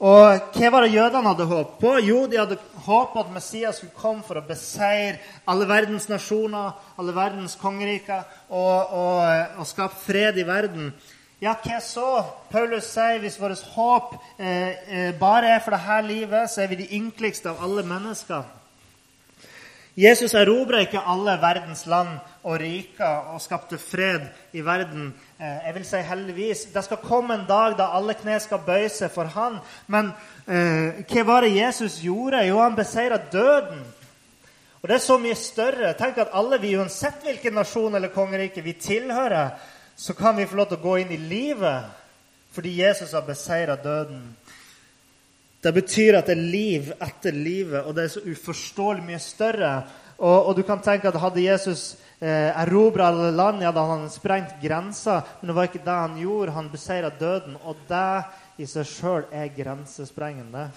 Og 0.01 0.49
hva 0.57 0.71
var 0.75 0.83
det 0.83 0.97
jødene 0.97 1.29
hadde 1.29 1.47
håp 1.47 1.77
på? 1.79 1.93
Jo, 2.03 2.25
de 2.27 2.41
hadde 2.41 2.57
håp 2.89 3.15
at 3.21 3.31
Messias 3.31 3.79
skulle 3.79 3.95
komme 3.95 4.27
for 4.27 4.41
å 4.41 4.43
beseire 4.49 5.21
alle 5.47 5.69
verdens 5.71 6.09
nasjoner, 6.11 6.73
alle 6.99 7.15
verdens 7.15 7.55
kongeriker, 7.61 8.25
og, 8.49 8.95
og, 8.99 9.61
og 9.63 9.69
skape 9.69 10.03
fred 10.09 10.41
i 10.43 10.49
verden. 10.49 10.91
Ja, 11.39 11.55
hva 11.55 11.79
så? 11.85 12.09
Paulus 12.51 12.91
sier 12.91 13.23
hvis 13.23 13.39
vårt 13.39 13.63
håp 13.77 14.17
eh, 14.41 14.75
eh, 14.91 15.13
bare 15.23 15.55
er 15.55 15.63
for 15.63 15.79
dette 15.79 16.01
livet, 16.09 16.51
så 16.51 16.65
er 16.65 16.75
vi 16.75 16.81
de 16.83 16.91
ynkeligste 16.99 17.55
av 17.55 17.63
alle 17.63 17.87
mennesker. 17.87 18.57
Jesus 20.01 20.35
erobra 20.35 20.83
ikke 20.83 21.07
alle 21.07 21.39
verdens 21.43 21.87
land 21.87 22.19
og 22.43 22.57
rika 22.61 23.09
og 23.35 23.41
skapte 23.43 23.79
fred 23.79 24.25
i 24.57 24.63
verden. 24.65 25.11
Eh, 25.39 25.67
jeg 25.67 25.75
vil 25.75 25.85
si 25.85 26.03
heldigvis. 26.09 26.65
Det 26.73 26.85
skal 26.85 27.03
komme 27.05 27.35
en 27.35 27.47
dag 27.49 27.77
da 27.79 27.91
alle 27.97 28.17
kne 28.17 28.39
skal 28.41 28.63
bøye 28.67 28.89
seg 28.93 29.13
for 29.13 29.29
han. 29.35 29.59
Men 29.87 30.13
eh, 30.47 31.03
hva 31.11 31.27
var 31.29 31.45
det 31.45 31.57
Jesus 31.57 32.01
gjorde? 32.05 32.45
Jo, 32.49 32.63
han 32.63 32.79
beseira 32.79 33.21
døden. 33.33 33.85
Og 34.81 34.89
det 34.89 34.97
er 34.97 35.05
så 35.05 35.19
mye 35.21 35.37
større. 35.37 35.93
Tenk 35.99 36.19
at 36.19 36.33
alle 36.33 36.57
vi, 36.63 36.73
uansett 36.81 37.21
hvilken 37.27 37.59
nasjon 37.61 37.95
eller 37.95 38.15
kongerike 38.15 38.65
vi 38.65 38.79
tilhører, 38.81 39.53
så 39.97 40.17
kan 40.17 40.39
vi 40.39 40.49
få 40.49 40.57
lov 40.57 40.71
til 40.71 40.81
å 40.81 40.85
gå 40.87 41.01
inn 41.03 41.13
i 41.13 41.21
livet 41.21 41.97
fordi 42.51 42.81
Jesus 42.81 43.13
har 43.15 43.23
beseira 43.23 43.77
døden. 43.79 44.25
Det 45.63 45.71
betyr 45.75 46.17
at 46.19 46.27
det 46.27 46.35
er 46.35 46.49
liv 46.51 46.89
etter 46.99 47.37
livet, 47.37 47.85
og 47.85 47.95
det 47.95 48.05
er 48.05 48.15
så 48.15 48.23
uforståelig 48.27 49.05
mye 49.07 49.21
større. 49.23 49.75
Og, 50.19 50.47
og 50.49 50.57
du 50.57 50.65
kan 50.67 50.81
tenke 50.83 51.09
at 51.09 51.21
Hadde 51.21 51.45
Jesus 51.45 52.00
eh, 52.21 52.63
erobra 52.63 53.11
land, 53.11 53.63
ja, 53.63 53.73
da 53.73 53.85
hadde 53.87 54.05
han 54.05 54.13
sprengt 54.13 54.61
grenser. 54.63 55.25
Men 55.41 55.51
det 55.51 55.57
var 55.57 55.71
ikke 55.71 55.85
det 55.85 55.97
han 56.03 56.21
gjorde. 56.21 56.55
Han 56.57 56.71
beseira 56.73 57.11
døden. 57.11 57.57
Og 57.65 57.81
det 57.89 58.61
i 58.61 58.69
seg 58.69 58.87
sjøl 58.89 59.27
er 59.33 59.51
grensesprengende. 59.57 60.69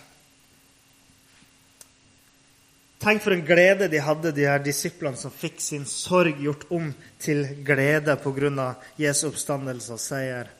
Tenk 3.04 3.20
for 3.20 3.36
en 3.36 3.44
glede 3.44 3.90
de 3.92 4.00
hadde, 4.00 4.32
de 4.32 4.46
her 4.48 4.62
disiplene 4.64 5.20
som 5.20 5.32
fikk 5.36 5.58
sin 5.60 5.84
sorg 5.84 6.38
gjort 6.40 6.64
om 6.72 6.86
til 7.20 7.44
glede 7.68 8.16
pga. 8.24 8.68
Jesu 8.96 9.26
oppstandelse 9.28 9.98
og 9.98 10.00
seier. 10.00 10.52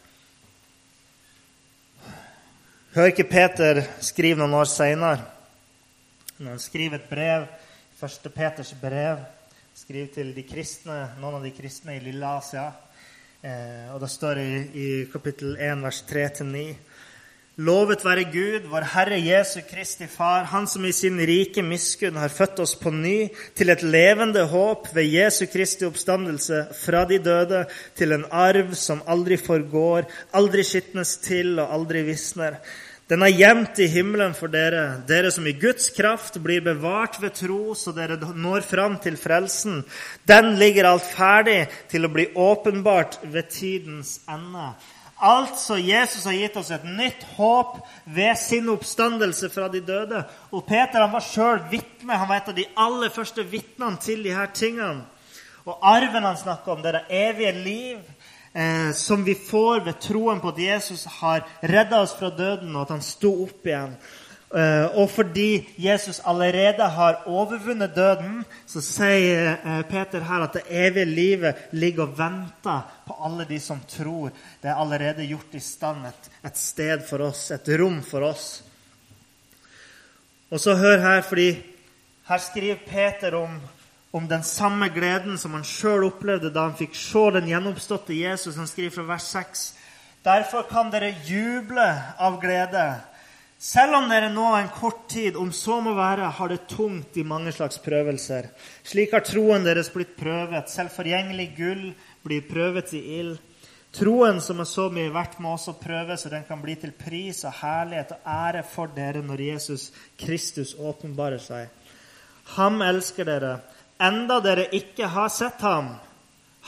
Hør 2.94 3.10
ikke 3.10 3.26
Peter 3.26 3.80
skrive 4.04 4.38
noen 4.38 4.58
år 4.60 4.68
seinere, 4.70 5.24
når 6.38 6.52
han 6.52 6.60
skriver 6.62 7.00
et 7.00 7.08
brev, 7.10 7.48
første 7.98 8.30
Peters 8.30 8.74
brev, 8.78 9.24
skriver 9.74 10.10
til 10.14 10.28
de 10.36 10.44
kristne, 10.46 10.96
noen 11.18 11.40
av 11.40 11.46
de 11.46 11.50
kristne 11.54 11.96
i 11.98 12.02
Lille 12.04 12.28
Asia. 12.30 12.68
Eh, 13.42 13.90
og 13.90 14.02
Det 14.04 14.10
står 14.12 14.42
i, 14.42 14.50
i 14.78 14.90
kapittel 15.10 15.56
1, 15.58 15.82
vers 15.82 16.02
3-9. 16.10 16.62
Lovet 17.66 18.06
være 18.06 18.28
Gud, 18.34 18.68
vår 18.70 18.86
Herre 18.94 19.18
Jesu 19.18 19.60
Kristi 19.66 20.06
Far, 20.10 20.46
Han 20.50 20.68
som 20.68 20.86
i 20.86 20.92
sin 20.92 21.18
rike 21.18 21.62
miskunn 21.66 22.18
har 22.18 22.30
født 22.30 22.64
oss 22.64 22.76
på 22.76 22.90
ny 22.94 23.30
til 23.58 23.70
et 23.70 23.82
levende 23.82 24.46
håp 24.50 24.88
ved 24.94 25.10
Jesu 25.10 25.46
Kristi 25.46 25.86
oppstandelse 25.86 26.64
fra 26.86 27.04
de 27.10 27.18
døde, 27.18 27.66
til 27.98 28.14
en 28.14 28.26
arv 28.30 28.74
som 28.78 29.02
aldri 29.06 29.38
forgår, 29.38 30.06
aldri 30.34 30.66
skitnes 30.66 31.18
til 31.18 31.60
og 31.60 31.74
aldri 31.74 32.06
visner. 32.10 32.62
Den 33.14 33.22
er 33.22 33.30
gjemt 33.30 33.78
i 33.78 33.86
himmelen 33.94 34.32
for 34.34 34.50
dere, 34.50 34.96
dere 35.06 35.30
som 35.30 35.46
i 35.46 35.52
Guds 35.54 35.92
kraft 35.94 36.40
blir 36.42 36.64
bevart 36.66 37.20
ved 37.22 37.36
tro, 37.38 37.76
så 37.78 37.92
dere 37.94 38.16
når 38.18 38.66
fram 38.66 38.96
til 39.04 39.20
frelsen. 39.22 39.84
Den 40.26 40.56
ligger 40.58 40.88
alt 40.90 41.06
ferdig 41.06 41.60
til 41.92 42.08
å 42.08 42.10
bli 42.10 42.26
åpenbart 42.34 43.20
ved 43.30 43.52
tidens 43.54 44.16
ende. 44.26 44.72
Altså, 45.22 45.78
Jesus 45.78 46.26
har 46.26 46.40
gitt 46.40 46.58
oss 46.58 46.74
et 46.74 46.90
nytt 46.90 47.22
håp 47.36 47.78
ved 48.18 48.34
sin 48.42 48.74
oppstandelse 48.74 49.52
fra 49.54 49.70
de 49.70 49.84
døde. 49.86 50.24
Og 50.50 50.66
Peter 50.66 51.06
han 51.06 51.14
var 51.14 51.28
sjøl 51.28 51.62
vitne. 51.70 52.18
Han 52.18 52.32
var 52.32 52.42
et 52.42 52.50
av 52.50 52.58
de 52.58 52.66
aller 52.88 53.14
første 53.14 53.46
vitnene 53.46 54.02
til 54.02 54.26
de 54.26 54.34
her 54.34 54.50
tingene. 54.58 55.06
Og 55.70 55.86
arven 55.86 56.26
han 56.26 56.42
snakker 56.42 56.74
om, 56.74 56.82
det 56.82 56.96
er 56.96 57.04
det 57.04 57.22
evige 57.30 57.54
liv 57.62 58.24
eh, 58.54 58.92
som 58.96 59.24
vi 59.24 59.36
får 59.36 59.86
ved 59.86 60.00
troen 60.02 60.42
på 60.42 60.54
at 60.54 60.60
Jesus 60.60 61.06
har 61.20 61.46
redda 61.62 62.02
oss 62.02 62.14
fra 62.18 62.30
døden, 62.30 62.76
og 62.76 62.86
at 62.86 62.94
han 62.96 63.06
sto 63.06 63.34
opp 63.46 63.68
igjen. 63.68 63.98
Eh, 64.54 64.86
og 65.02 65.08
fordi 65.10 65.66
Jesus 65.82 66.22
allerede 66.30 66.86
har 66.86 67.24
overvunnet 67.26 67.96
døden, 67.96 68.44
så 68.70 68.84
sier 68.86 69.56
eh, 69.56 69.80
Peter 69.90 70.22
her 70.28 70.46
at 70.46 70.60
det 70.60 70.68
evige 70.70 71.10
livet 71.10 71.64
ligger 71.74 72.06
og 72.06 72.20
venter 72.20 72.84
på 73.08 73.18
alle 73.26 73.48
de 73.50 73.58
som 73.60 73.82
tror. 73.90 74.30
Det 74.62 74.70
er 74.70 74.78
allerede 74.78 75.26
gjort 75.26 75.58
i 75.58 75.64
stand 75.64 76.06
et, 76.06 76.30
et 76.46 76.58
sted 76.58 77.02
for 77.08 77.26
oss, 77.26 77.48
et 77.52 77.74
rom 77.82 77.98
for 78.06 78.30
oss. 78.30 78.62
Og 80.54 80.62
så 80.62 80.76
hør 80.78 81.02
her, 81.02 81.22
fordi 81.26 81.50
her 82.30 82.38
skriver 82.38 82.86
Peter 82.86 83.40
om, 83.42 83.58
om 84.14 84.28
den 84.30 84.44
samme 84.46 84.92
gleden 84.94 85.40
som 85.42 85.56
han 85.58 85.66
sjøl 85.66 86.06
opplevde 86.08 86.52
da 86.54 86.68
han 86.68 86.78
fikk 86.78 86.94
se 86.98 87.24
den 87.34 87.50
gjenoppståtte 87.50 88.14
Jesus. 88.14 88.60
Han 88.62 88.70
skriver 88.70 88.94
fra 89.00 89.08
vers 89.16 89.32
6.: 89.34 89.64
Derfor 90.24 90.70
kan 90.70 90.94
dere 90.94 91.16
juble 91.26 91.90
av 92.22 92.38
glede 92.42 92.86
selv 93.64 93.96
om 93.96 94.10
dere 94.12 94.28
nå 94.28 94.44
en 94.58 94.68
kort 94.76 95.06
tid, 95.08 95.38
om 95.40 95.54
så 95.56 95.78
må 95.80 95.94
være, 95.96 96.28
har 96.36 96.50
det 96.52 96.66
tungt 96.68 97.16
i 97.16 97.24
mange 97.24 97.54
slags 97.56 97.78
prøvelser. 97.80 98.50
Slik 98.84 99.14
har 99.16 99.24
troen 99.24 99.64
deres 99.64 99.88
blitt 99.94 100.18
prøvet. 100.20 100.68
Selv 100.68 100.92
forgjengelig 100.92 101.46
gull 101.56 101.86
blir 102.28 102.44
prøvet 102.50 102.92
i 103.00 103.00
ild. 103.22 103.38
Troen 103.96 104.42
som 104.44 104.60
er 104.60 104.68
så 104.68 104.90
mye 104.92 105.14
verdt, 105.16 105.40
må 105.40 105.54
også 105.54 105.78
prøves, 105.80 106.26
så 106.26 106.34
den 106.34 106.44
kan 106.44 106.60
bli 106.60 106.76
til 106.82 106.92
pris 106.92 107.40
og 107.48 107.56
herlighet 107.62 108.12
og 108.18 108.28
ære 108.36 108.66
for 108.68 108.92
dere 108.92 109.24
når 109.24 109.46
Jesus 109.48 109.92
Kristus 110.20 110.76
åpenbarer 110.76 111.40
seg. 111.40 111.72
Ham 112.58 112.84
elsker 112.84 113.32
dere, 113.32 113.54
enda 114.02 114.40
dere 114.44 114.70
ikke 114.76 115.08
har 115.12 115.30
sett 115.30 115.62
ham. 115.62 115.94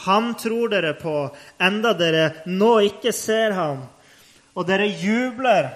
Han 0.06 0.34
tror 0.36 0.70
dere 0.70 0.94
på, 1.00 1.30
enda 1.58 1.94
dere 1.96 2.44
nå 2.46 2.74
ikke 2.90 3.14
ser 3.16 3.56
ham. 3.56 3.86
Og 4.56 4.68
dere 4.68 4.88
jubler 4.88 5.72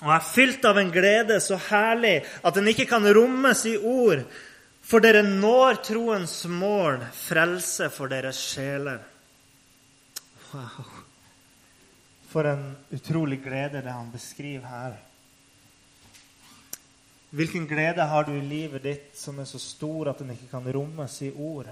og 0.00 0.12
er 0.14 0.24
fylt 0.24 0.64
av 0.64 0.78
en 0.80 0.92
glede 0.92 1.36
så 1.44 1.58
herlig 1.68 2.22
at 2.40 2.56
den 2.56 2.70
ikke 2.72 2.88
kan 2.88 3.04
rommes 3.12 3.66
i 3.68 3.76
ord. 3.76 4.24
For 4.80 5.04
dere 5.04 5.22
når 5.22 5.82
troens 5.84 6.38
mål, 6.48 7.04
frelse 7.14 7.90
for 7.92 8.08
deres 8.10 8.40
sjeler. 8.40 9.02
Wow. 10.50 10.88
For 12.30 12.48
en 12.48 12.64
utrolig 12.94 13.42
glede 13.44 13.82
det 13.84 13.92
han 13.92 14.10
beskriver 14.12 14.66
her. 14.66 14.96
Hvilken 17.30 17.66
glede 17.70 18.02
har 18.02 18.24
du 18.26 18.32
i 18.34 18.42
livet 18.42 18.82
ditt 18.82 19.18
som 19.18 19.38
er 19.38 19.46
så 19.46 19.58
stor 19.62 20.10
at 20.10 20.18
den 20.18 20.32
ikke 20.34 20.50
kan 20.50 20.72
rommes 20.72 21.20
i 21.22 21.30
ord? 21.30 21.70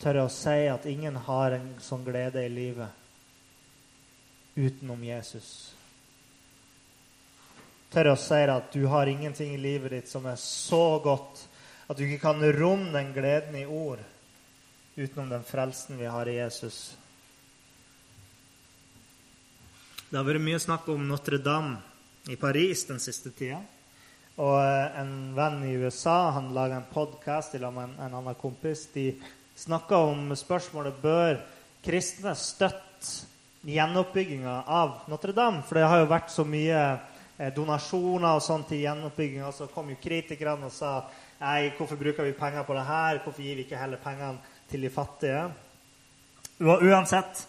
Tør 0.00 0.22
jeg 0.22 0.26
å 0.26 0.32
si 0.34 0.60
at 0.72 0.88
ingen 0.90 1.16
har 1.28 1.58
en 1.58 1.74
sånn 1.84 2.06
glede 2.06 2.42
i 2.42 2.50
livet 2.50 2.88
utenom 4.56 5.04
Jesus? 5.04 5.70
tør 7.90 8.12
å 8.12 8.18
si 8.18 8.38
at 8.46 8.70
du 8.72 8.84
har 8.90 9.10
ingenting 9.10 9.54
i 9.54 9.60
livet 9.60 9.92
ditt 9.96 10.10
som 10.10 10.26
er 10.30 10.38
så 10.38 11.00
godt 11.02 11.42
at 11.90 11.98
du 11.98 12.04
ikke 12.06 12.22
kan 12.22 12.42
romme 12.54 12.92
den 12.94 13.12
gleden 13.16 13.56
i 13.58 13.66
ord 13.66 14.02
utenom 14.94 15.30
den 15.32 15.46
frelsen 15.46 15.98
vi 15.98 16.06
har 16.06 16.28
i 16.28 16.36
Jesus. 16.36 16.78
Det 20.10 20.18
har 20.18 20.26
vært 20.26 20.42
mye 20.42 20.60
snakk 20.62 20.86
om 20.90 21.02
Notre-Dame 21.08 21.78
i 22.28 22.36
Paris 22.36 22.84
den 22.88 23.00
siste 23.00 23.32
tida. 23.36 23.60
Og 24.40 24.56
eh, 24.60 25.00
en 25.00 25.32
venn 25.36 25.62
i 25.68 25.76
USA 25.80 26.32
han 26.36 26.52
laga 26.56 26.80
en 26.80 26.90
podkast 26.92 27.56
sammen 27.56 27.78
med 27.78 27.88
en, 27.88 27.96
en, 28.06 28.18
annen 28.20 28.40
kompis. 28.40 28.88
De 28.94 29.12
snakka 29.56 30.02
om 30.10 30.34
spørsmålet 30.36 31.00
bør 31.02 31.40
kristne 31.84 32.34
støtte 32.36 33.28
gjenoppbygginga 33.64 34.62
av 34.68 35.06
Notre-Dame. 35.08 35.64
For 35.64 35.80
det 35.80 35.88
har 35.88 36.02
jo 36.02 36.12
vært 36.12 36.32
så 36.32 36.44
mye 36.48 36.82
Eh, 37.40 37.48
donasjoner 37.56 38.36
og 38.36 38.42
sånn 38.44 38.66
til 38.68 38.82
gjenoppbygginga. 38.84 39.48
Så 39.56 39.70
kom 39.72 39.88
jo 39.88 39.96
kritikerne 40.02 40.68
og 40.68 40.74
sa 40.74 40.98
nei, 41.40 41.70
hvorfor 41.78 41.96
bruker 41.96 42.26
vi 42.28 42.36
penger 42.36 42.66
på 42.68 42.76
det 42.76 42.84
her? 42.84 43.20
Hvorfor 43.24 43.44
gir 43.46 43.56
vi 43.56 43.64
ikke 43.64 43.80
heller 43.80 44.00
pengene 44.02 44.58
til 44.68 44.84
de 44.84 44.90
fattige? 44.92 45.46
Uansett. 46.60 47.46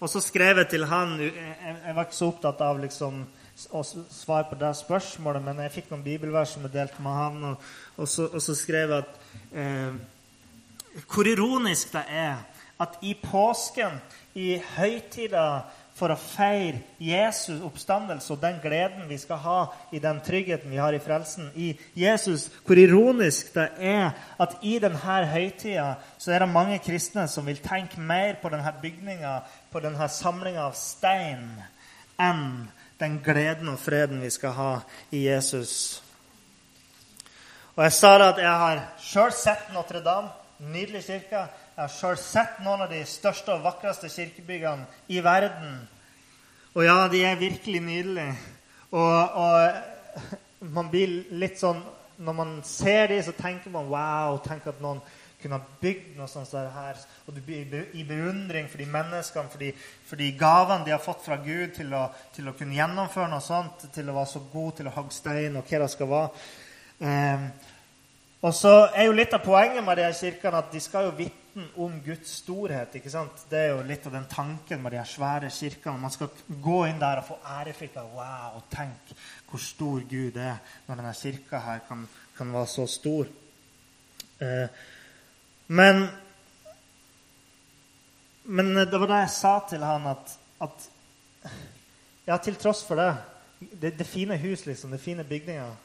Og 0.00 0.08
så 0.08 0.22
skrev 0.24 0.62
jeg 0.62 0.70
til 0.72 0.86
han 0.88 1.18
Jeg 1.20 1.92
var 1.94 2.06
ikke 2.06 2.16
så 2.16 2.30
opptatt 2.32 2.62
av 2.64 2.80
liksom 2.80 3.20
å 3.70 3.82
svare 3.84 4.48
på 4.50 4.58
det 4.58 4.72
spørsmålet, 4.78 5.44
men 5.44 5.62
jeg 5.64 5.74
fikk 5.76 5.92
noen 5.92 6.02
bibelvers 6.06 6.56
som 6.56 6.66
jeg 6.66 6.74
delte 6.74 7.02
med 7.04 7.18
han, 7.18 7.44
og, 7.52 7.70
og, 7.96 8.08
så, 8.10 8.26
og 8.32 8.42
så, 8.42 8.56
skrev 8.58 8.90
jeg 8.90 9.04
at 9.04 9.14
eh, 9.52 9.94
Hvor 11.10 11.26
ironisk 11.26 11.92
det 11.92 12.04
er 12.10 12.42
at 12.82 12.98
i 13.06 13.14
påsken, 13.14 14.00
i 14.34 14.56
høytida 14.74 15.62
for 15.94 16.10
å 16.10 16.18
feire 16.18 16.80
Jesus' 16.98 17.62
oppstandelse 17.62 18.32
og 18.34 18.40
den 18.42 18.56
gleden 18.62 19.06
vi 19.06 19.18
skal 19.22 19.38
ha 19.44 19.58
i 19.94 20.00
den 20.02 20.18
tryggheten 20.26 20.72
vi 20.72 20.80
har 20.82 20.94
i 20.96 21.02
frelsen 21.02 21.52
i 21.54 21.70
Jesus. 21.94 22.48
Hvor 22.66 22.78
ironisk 22.82 23.52
det 23.54 23.68
er 23.78 24.10
at 24.42 24.56
i 24.66 24.74
denne 24.82 25.20
høytida 25.30 25.92
så 26.18 26.34
er 26.34 26.42
det 26.42 26.50
mange 26.50 26.80
kristne 26.82 27.28
som 27.30 27.46
vil 27.46 27.62
tenke 27.62 28.02
mer 28.02 28.40
på 28.42 28.50
denne 28.50 28.74
bygninga, 28.82 29.36
på 29.70 29.82
denne 29.84 30.10
samlinga 30.10 30.66
av 30.66 30.74
stein, 30.78 31.46
enn 32.18 32.66
den 33.04 33.20
gleden 33.24 33.68
og 33.68 33.78
freden 33.80 34.22
vi 34.22 34.30
skal 34.32 34.54
ha 34.56 34.72
i 35.12 35.26
Jesus. 35.26 36.02
Og 37.76 37.82
Jeg 37.84 37.92
sa 37.92 38.12
det 38.18 38.28
at 38.32 38.38
jeg 38.38 38.58
har 38.62 38.82
sjøl 39.02 39.32
sett 39.34 39.72
Notre-Dame, 39.74 40.30
nydelig 40.58 41.02
kirke. 41.04 41.42
Jeg 41.74 41.82
har 41.82 41.90
sjøl 41.92 42.16
sett 42.20 42.60
noen 42.64 42.84
av 42.86 42.92
de 42.92 43.02
største 43.08 43.52
og 43.52 43.64
vakreste 43.64 44.08
kirkebyggene 44.08 44.86
i 45.10 45.20
verden. 45.24 45.82
Og 46.74 46.84
ja, 46.86 47.08
de 47.10 47.24
er 47.26 47.40
virkelig 47.40 47.82
nydelige. 47.82 48.36
Og, 48.94 49.34
og 49.34 50.70
man 50.74 50.88
blir 50.90 51.24
litt 51.34 51.58
sånn 51.58 51.82
Når 52.14 52.34
man 52.38 52.50
ser 52.62 53.08
de, 53.10 53.16
så 53.26 53.32
tenker 53.34 53.72
man 53.74 53.88
wow, 53.90 54.36
tenk 54.38 54.68
at 54.70 54.78
noen 54.78 55.00
kunne 55.44 55.60
ha 55.60 55.78
bygd 55.80 56.16
noe 56.16 56.28
sånt 56.30 56.54
her, 56.56 57.00
og 57.28 57.36
du 57.36 57.42
blir 57.44 57.92
i 57.92 58.06
beundring 58.08 58.70
for 58.72 58.80
de 58.80 58.88
menneskene, 58.88 59.52
for 59.52 59.60
de, 59.60 59.70
for 60.08 60.20
de 60.20 60.30
gavene 60.40 60.86
de 60.86 60.94
har 60.94 61.04
fått 61.04 61.22
fra 61.26 61.36
Gud 61.44 61.76
til 61.76 61.92
å, 61.92 62.06
til 62.32 62.48
å, 62.48 62.56
kunne 62.56 62.78
gjennomføre 62.78 63.28
noe 63.28 63.44
sånt, 63.44 63.86
til 63.92 64.08
å 64.08 64.16
være 64.16 64.32
så 64.32 64.42
god 64.52 64.80
til 64.80 64.88
å 64.88 64.96
hogge 64.96 65.16
stein, 65.18 65.60
og 65.60 65.68
hva 65.68 65.84
det 65.84 65.92
skal 65.92 66.10
være. 66.14 66.44
Eh, 67.04 67.46
og 68.44 68.52
så 68.52 68.72
er 68.92 69.06
jo 69.08 69.16
litt 69.16 69.32
av 69.32 69.44
poenget 69.44 69.84
med 69.84 69.96
de 69.96 70.04
her 70.04 70.16
kirkene 70.16 70.58
at 70.60 70.72
de 70.72 70.80
skal 70.84 71.06
jo 71.06 71.14
vitne 71.16 71.68
om 71.80 71.94
Guds 72.04 72.34
storhet. 72.42 72.96
ikke 72.98 73.12
sant? 73.12 73.46
Det 73.48 73.60
er 73.60 73.70
jo 73.72 73.86
litt 73.88 74.04
av 74.08 74.16
den 74.18 74.26
tanken 74.28 74.82
med 74.82 74.92
de 74.92 75.00
her 75.00 75.08
svære 75.08 75.48
kirkene. 75.52 76.02
Man 76.02 76.12
skal 76.12 76.28
gå 76.48 76.82
inn 76.90 77.00
der 77.00 77.22
og 77.22 77.30
få 77.30 77.38
ærefrykt 77.54 77.96
av 78.02 78.10
wow, 78.12 78.58
og 78.58 78.66
tenk 78.72 79.14
hvor 79.48 79.62
stor 79.62 80.04
Gud 80.10 80.36
er 80.36 80.60
når 80.88 81.00
denne 81.00 81.14
kirka 81.16 81.62
her 81.64 81.80
kan, 81.88 82.04
kan 82.36 82.52
være 82.52 82.68
så 82.74 82.84
stor. 82.90 83.32
Eh, 84.44 84.84
men, 85.66 86.06
men 88.44 88.74
det 88.74 89.00
var 89.00 89.08
det 89.08 89.22
jeg 89.22 89.32
sa 89.36 89.54
til 89.70 89.84
han, 89.84 90.10
at, 90.12 90.36
at 90.66 90.90
Ja, 92.24 92.38
til 92.40 92.56
tross 92.56 92.84
for 92.86 92.96
det 93.00 93.10
Det, 93.80 93.94
det 93.98 94.06
fine 94.06 94.36
hus, 94.36 94.66
liksom. 94.66 94.90
Det 94.90 95.00
fine 95.00 95.24
bygninger. 95.24 95.76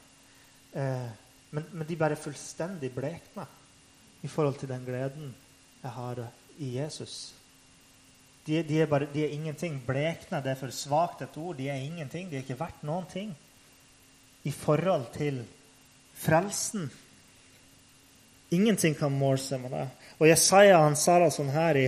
Eh, 0.74 1.10
men, 1.52 1.66
men, 1.72 1.88
de 1.88 1.96
bare 1.96 2.16
fullstendig 2.16 2.92
blekna 2.92 3.46
i 4.22 4.28
forhold 4.28 4.58
til 4.60 4.70
den 4.70 4.84
gleden 4.86 5.36
jeg 5.84 5.92
har 5.92 6.20
i 6.58 6.78
Jesus. 6.78 7.34
De, 8.48 8.64
de, 8.64 8.82
er, 8.82 8.86
bare, 8.86 9.08
de 9.14 9.24
er 9.24 9.32
ingenting. 9.32 9.80
Blekna 9.88 10.42
det 10.42 10.52
er 10.52 10.60
for 10.60 10.76
svakt 10.76 11.22
et 11.22 11.38
ord. 11.38 11.56
De 11.56 11.70
er 11.70 11.80
ingenting. 11.80 12.30
De 12.30 12.36
er 12.36 12.44
ikke 12.44 12.60
verdt 12.60 12.84
noen 12.84 13.08
ting 13.12 13.32
i 14.44 14.52
forhold 14.52 15.08
til 15.16 15.46
frelsen. 16.14 16.90
Ingenting 18.56 18.96
kan 18.98 19.14
måle 19.14 19.38
seg 19.42 19.62
med 19.62 19.76
det. 19.76 19.86
Og 20.18 20.28
Jesaja 20.28 20.80
han 20.82 20.98
sa 20.98 21.20
det 21.22 21.30
sånn 21.36 21.52
her 21.54 21.78
i, 21.78 21.86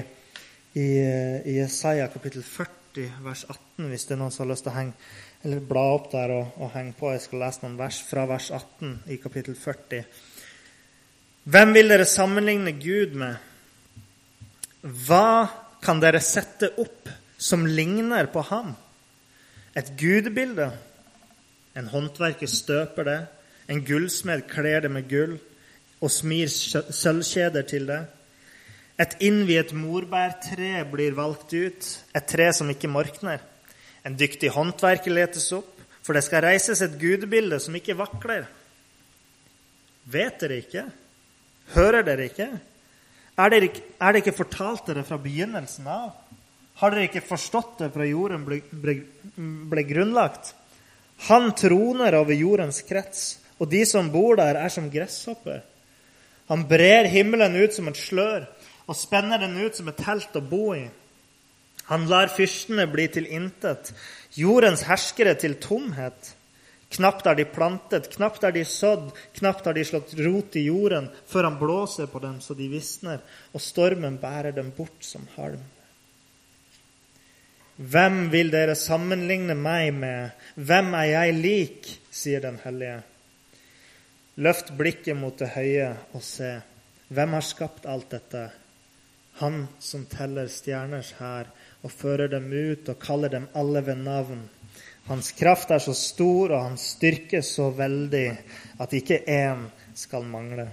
i, 0.78 0.86
i 0.86 1.56
Jesaja 1.58 2.06
kapittel 2.14 2.44
40, 2.46 3.08
vers 3.26 3.46
18, 3.50 3.88
hvis 3.90 4.06
det 4.06 4.16
er 4.16 4.22
noen 4.22 4.34
som 4.34 4.46
har 4.46 4.52
lyst 4.54 4.68
til 4.68 4.74
å 4.74 4.76
henge, 4.78 4.94
eller 5.42 5.64
bla 5.66 5.88
opp 5.96 6.12
der 6.12 6.36
og, 6.36 6.52
og 6.62 6.72
henge 6.76 6.94
på. 7.00 7.10
Jeg 7.16 7.26
skal 7.26 7.42
lese 7.42 7.64
noen 7.64 7.80
vers 7.80 7.98
fra 8.06 8.28
vers 8.30 8.52
18 8.54 8.94
i 9.10 9.18
kapittel 9.24 9.58
40. 9.58 10.06
Hvem 11.50 11.74
vil 11.74 11.90
dere 11.90 12.06
sammenligne 12.06 12.76
Gud 12.78 13.18
med? 13.18 13.50
Hva 14.82 15.50
kan 15.82 16.02
dere 16.02 16.22
sette 16.22 16.70
opp 16.82 17.10
som 17.42 17.66
ligner 17.66 18.30
på 18.30 18.46
ham? 18.52 18.76
Et 19.74 19.90
gudebilde? 19.98 20.70
En 21.74 21.90
håndverker 21.90 22.50
støper 22.52 23.08
det, 23.08 23.22
en 23.72 23.82
gullsmed 23.88 24.44
kler 24.52 24.84
det 24.84 24.92
med 24.92 25.08
gull 25.10 25.40
og 26.02 26.12
smir 26.12 26.50
sølvkjeder 26.50 27.68
til 27.70 27.86
det. 27.90 28.02
Et 29.02 29.14
innviet 29.26 29.72
morbærtre 29.74 30.84
blir 30.92 31.16
valgt 31.18 31.54
ut, 31.54 31.88
et 32.14 32.28
tre 32.30 32.50
som 32.54 32.70
ikke 32.70 32.90
morkner. 32.92 33.42
En 34.06 34.18
dyktig 34.18 34.52
håndverker 34.54 35.14
letes 35.14 35.48
opp, 35.58 35.70
for 36.02 36.18
det 36.18 36.26
skal 36.26 36.44
reises 36.46 36.82
et 36.82 36.98
gudebilde 37.02 37.60
som 37.62 37.76
ikke 37.78 37.98
vakler. 37.98 38.48
Vet 40.12 40.42
dere 40.42 40.60
ikke? 40.64 40.86
Hører 41.76 42.06
dere 42.06 42.28
ikke? 42.30 42.50
Er, 43.38 43.54
dere, 43.54 43.70
er 44.02 44.14
det 44.14 44.24
ikke 44.24 44.40
fortalt 44.42 44.90
dere 44.90 45.06
fra 45.08 45.20
begynnelsen 45.22 45.88
av? 45.90 46.16
Har 46.82 46.94
dere 46.94 47.08
ikke 47.10 47.24
forstått 47.26 47.84
det 47.84 47.92
fra 47.94 48.08
jorden 48.10 48.46
ble, 48.48 48.62
ble, 48.74 48.98
ble 49.70 49.86
grunnlagt? 49.86 50.56
Han 51.30 51.52
troner 51.58 52.18
over 52.18 52.34
jordens 52.34 52.82
krets, 52.86 53.38
og 53.62 53.70
de 53.70 53.84
som 53.86 54.10
bor 54.10 54.40
der, 54.40 54.58
er 54.58 54.74
som 54.74 54.90
gresshopper. 54.90 55.62
Han 56.52 56.68
brer 56.68 57.08
himmelen 57.08 57.56
ut 57.56 57.74
som 57.74 57.88
et 57.88 58.00
slør 58.00 58.44
og 58.92 58.98
spenner 59.00 59.40
den 59.40 59.56
ut 59.64 59.78
som 59.78 59.88
et 59.88 60.02
telt 60.04 60.36
å 60.36 60.44
bo 60.44 60.74
i. 60.76 60.84
Han 61.88 62.10
lar 62.12 62.32
fyrstene 62.32 62.86
bli 62.92 63.08
til 63.12 63.28
intet, 63.32 63.94
jordens 64.36 64.84
herskere 64.88 65.34
til 65.40 65.56
tomhet. 65.64 66.34
Knapt 66.92 67.28
er 67.32 67.38
de 67.40 67.46
plantet, 67.48 68.10
knapt 68.12 68.44
er 68.44 68.52
de 68.56 68.66
sådd, 68.68 69.14
knapt 69.40 69.68
har 69.68 69.78
de 69.78 69.86
slått 69.88 70.12
rot 70.20 70.58
i 70.60 70.66
jorden, 70.66 71.08
før 71.28 71.48
han 71.48 71.60
blåser 71.60 72.10
på 72.12 72.20
dem 72.24 72.42
så 72.44 72.56
de 72.60 72.68
visner, 72.72 73.22
og 73.56 73.64
stormen 73.64 74.18
bærer 74.20 74.52
dem 74.56 74.74
bort 74.76 75.08
som 75.08 75.24
halm. 75.38 75.64
Hvem 77.80 78.26
vil 78.34 78.52
dere 78.52 78.76
sammenligne 78.76 79.56
meg 79.56 79.94
med? 79.96 80.36
Hvem 80.60 80.92
er 81.00 81.08
jeg 81.14 81.40
lik? 81.40 81.94
sier 82.12 82.44
den 82.44 82.60
hellige. 82.60 83.00
Løft 84.36 84.72
blikket 84.78 85.18
mot 85.18 85.36
det 85.38 85.52
høye 85.56 85.90
og 86.16 86.24
se. 86.24 86.54
Hvem 87.12 87.34
har 87.36 87.44
skapt 87.44 87.86
alt 87.90 88.14
dette? 88.14 88.48
Han 89.42 89.66
som 89.80 90.06
teller 90.08 90.48
stjerners 90.52 91.12
hær 91.20 91.50
og 91.82 91.92
fører 91.92 92.32
dem 92.32 92.48
ut 92.52 92.88
og 92.92 93.00
kaller 93.02 93.34
dem 93.34 93.50
alle 93.58 93.82
ved 93.84 94.04
navn. 94.06 94.46
Hans 95.10 95.32
kraft 95.36 95.72
er 95.72 95.82
så 95.84 95.96
stor 95.98 96.54
og 96.54 96.64
hans 96.70 96.94
styrke 96.96 97.42
så 97.44 97.72
veldig 97.76 98.28
at 98.80 98.94
ikke 98.96 99.24
én 99.28 99.66
skal 99.98 100.24
mangle. 100.24 100.70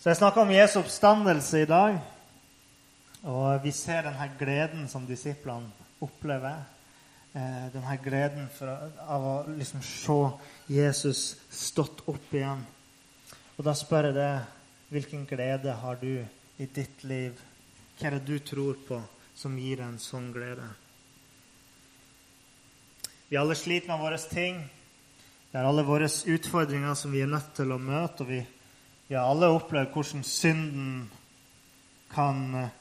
Så 0.00 0.10
Jeg 0.10 0.16
snakka 0.16 0.40
om 0.40 0.50
Jesu 0.54 0.78
oppstandelse 0.78 1.62
i 1.62 1.68
dag. 1.68 1.98
Og 3.26 3.64
vi 3.64 3.72
ser 3.74 4.06
denne 4.06 4.30
gleden 4.38 4.88
som 4.88 5.06
disiplene 5.06 5.66
opplever 6.00 6.62
eh, 7.36 7.66
denne 7.72 7.98
gleden 8.02 8.48
for, 8.52 8.70
av 9.06 9.26
å 9.26 9.34
liksom 9.50 9.82
se 9.84 10.18
Jesus 10.72 11.36
stått 11.52 12.04
opp 12.08 12.32
igjen. 12.34 12.64
Og 13.56 13.66
da 13.66 13.74
spør 13.76 14.10
jeg 14.10 14.16
deg 14.16 14.54
hvilken 14.92 15.26
glede 15.28 15.74
har 15.82 15.98
du 16.00 16.24
i 16.62 16.66
ditt 16.66 17.04
liv? 17.04 17.36
Hva 17.96 18.08
er 18.08 18.18
det 18.18 18.26
du 18.28 18.38
tror 18.44 18.76
på 18.86 19.00
som 19.36 19.56
gir 19.58 19.80
deg 19.80 19.88
en 19.88 20.02
sånn 20.02 20.30
glede? 20.34 20.66
Vi 23.26 23.38
alle 23.40 23.56
sliter 23.58 23.90
med 23.90 24.04
våre 24.04 24.18
ting. 24.30 24.60
Det 25.50 25.58
er 25.58 25.66
alle 25.66 25.82
våre 25.86 26.06
utfordringer 26.06 26.94
som 26.94 27.10
vi 27.10 27.24
er 27.24 27.30
nødt 27.30 27.54
til 27.56 27.72
å 27.74 27.80
møte. 27.82 28.22
og 28.22 28.30
Vi, 28.30 28.40
vi 29.08 29.16
har 29.16 29.26
alle 29.26 29.50
opplevd 29.50 29.92
hvordan 29.94 30.22
synden 30.26 30.90
kan 32.12 32.42
eh, 32.60 32.74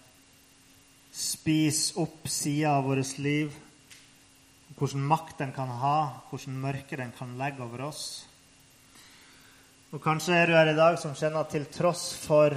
spise 1.16 1.96
opp 2.04 2.28
sider 2.30 2.76
av 2.76 2.86
vårt 2.86 3.18
liv 3.18 3.56
hvordan 4.76 5.04
makt 5.08 5.40
den 5.40 5.54
kan 5.56 5.72
ha, 5.82 5.98
hvordan 6.30 6.58
mørke 6.60 6.98
den 7.00 7.14
kan 7.18 7.38
legge 7.40 7.64
over 7.64 7.88
oss. 7.90 8.26
Og 9.96 10.02
Kanskje 10.04 10.36
er 10.36 10.50
du 10.50 10.58
her 10.58 10.74
i 10.74 10.76
dag 10.76 10.98
som 11.00 11.16
kjenner 11.16 11.46
at 11.46 11.54
til 11.54 11.68
tross 11.72 12.10
for 12.20 12.56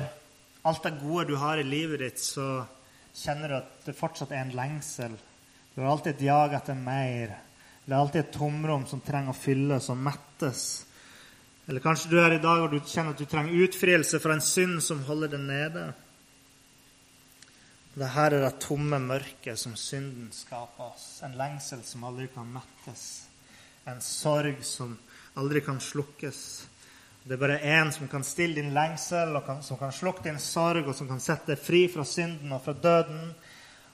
alt 0.66 0.82
det 0.82 0.98
gode 0.98 1.28
du 1.28 1.36
har 1.38 1.60
i 1.60 1.66
livet 1.66 2.02
ditt, 2.02 2.18
så 2.18 2.64
kjenner 3.14 3.48
du 3.52 3.58
at 3.60 3.86
det 3.86 3.96
fortsatt 3.96 4.32
er 4.34 4.42
en 4.42 4.56
lengsel. 4.56 5.14
Du 5.74 5.82
har 5.82 5.92
alltid 5.92 6.16
et 6.16 6.26
jag 6.26 6.56
etter 6.58 6.74
mer. 6.74 7.36
Det 7.84 7.94
er 7.94 8.00
alltid 8.00 8.20
et 8.24 8.34
tomrom 8.34 8.84
som 8.90 9.00
trenger 9.00 9.32
å 9.32 9.38
fylles 9.38 9.86
og 9.92 10.00
mettes. 10.02 10.64
Eller 11.68 11.84
kanskje 11.84 12.10
du 12.10 12.18
er 12.18 12.26
her 12.26 12.38
i 12.38 12.42
dag 12.42 12.64
og 12.64 12.72
du 12.72 12.80
kjenner 12.80 13.14
at 13.14 13.22
du 13.22 13.28
trenger 13.28 13.62
utfrielse 13.68 14.18
fra 14.20 14.34
en 14.34 14.44
synd 14.44 14.82
som 14.82 15.04
holder 15.06 15.36
deg 15.36 15.46
nede. 15.46 15.86
Det 17.98 18.12
her 18.14 18.30
er 18.30 18.44
det 18.44 18.60
tomme 18.62 18.98
mørket 19.02 19.58
som 19.58 19.72
synden 19.74 20.28
skaper 20.30 20.92
oss. 20.92 21.06
En 21.26 21.34
lengsel 21.38 21.80
som 21.82 22.04
aldri 22.06 22.28
kan 22.30 22.46
mettes. 22.46 23.04
En 23.90 23.98
sorg 24.04 24.60
som 24.62 24.92
aldri 25.38 25.64
kan 25.66 25.80
slukkes. 25.82 26.42
Det 27.24 27.34
er 27.34 27.40
bare 27.40 27.56
én 27.58 27.90
som 27.92 28.06
kan 28.08 28.22
stille 28.24 28.60
din 28.60 28.70
lengsel, 28.76 29.34
og 29.34 29.42
kan, 29.46 29.62
som 29.66 29.80
kan 29.80 29.90
slukke 29.92 30.22
din 30.28 30.38
sorg, 30.38 30.86
og 30.86 30.94
som 30.94 31.08
kan 31.10 31.18
sette 31.20 31.50
deg 31.50 31.58
fri 31.60 31.80
fra 31.90 32.04
synden 32.06 32.52
og 32.54 32.62
fra 32.64 32.76
døden. 32.78 33.32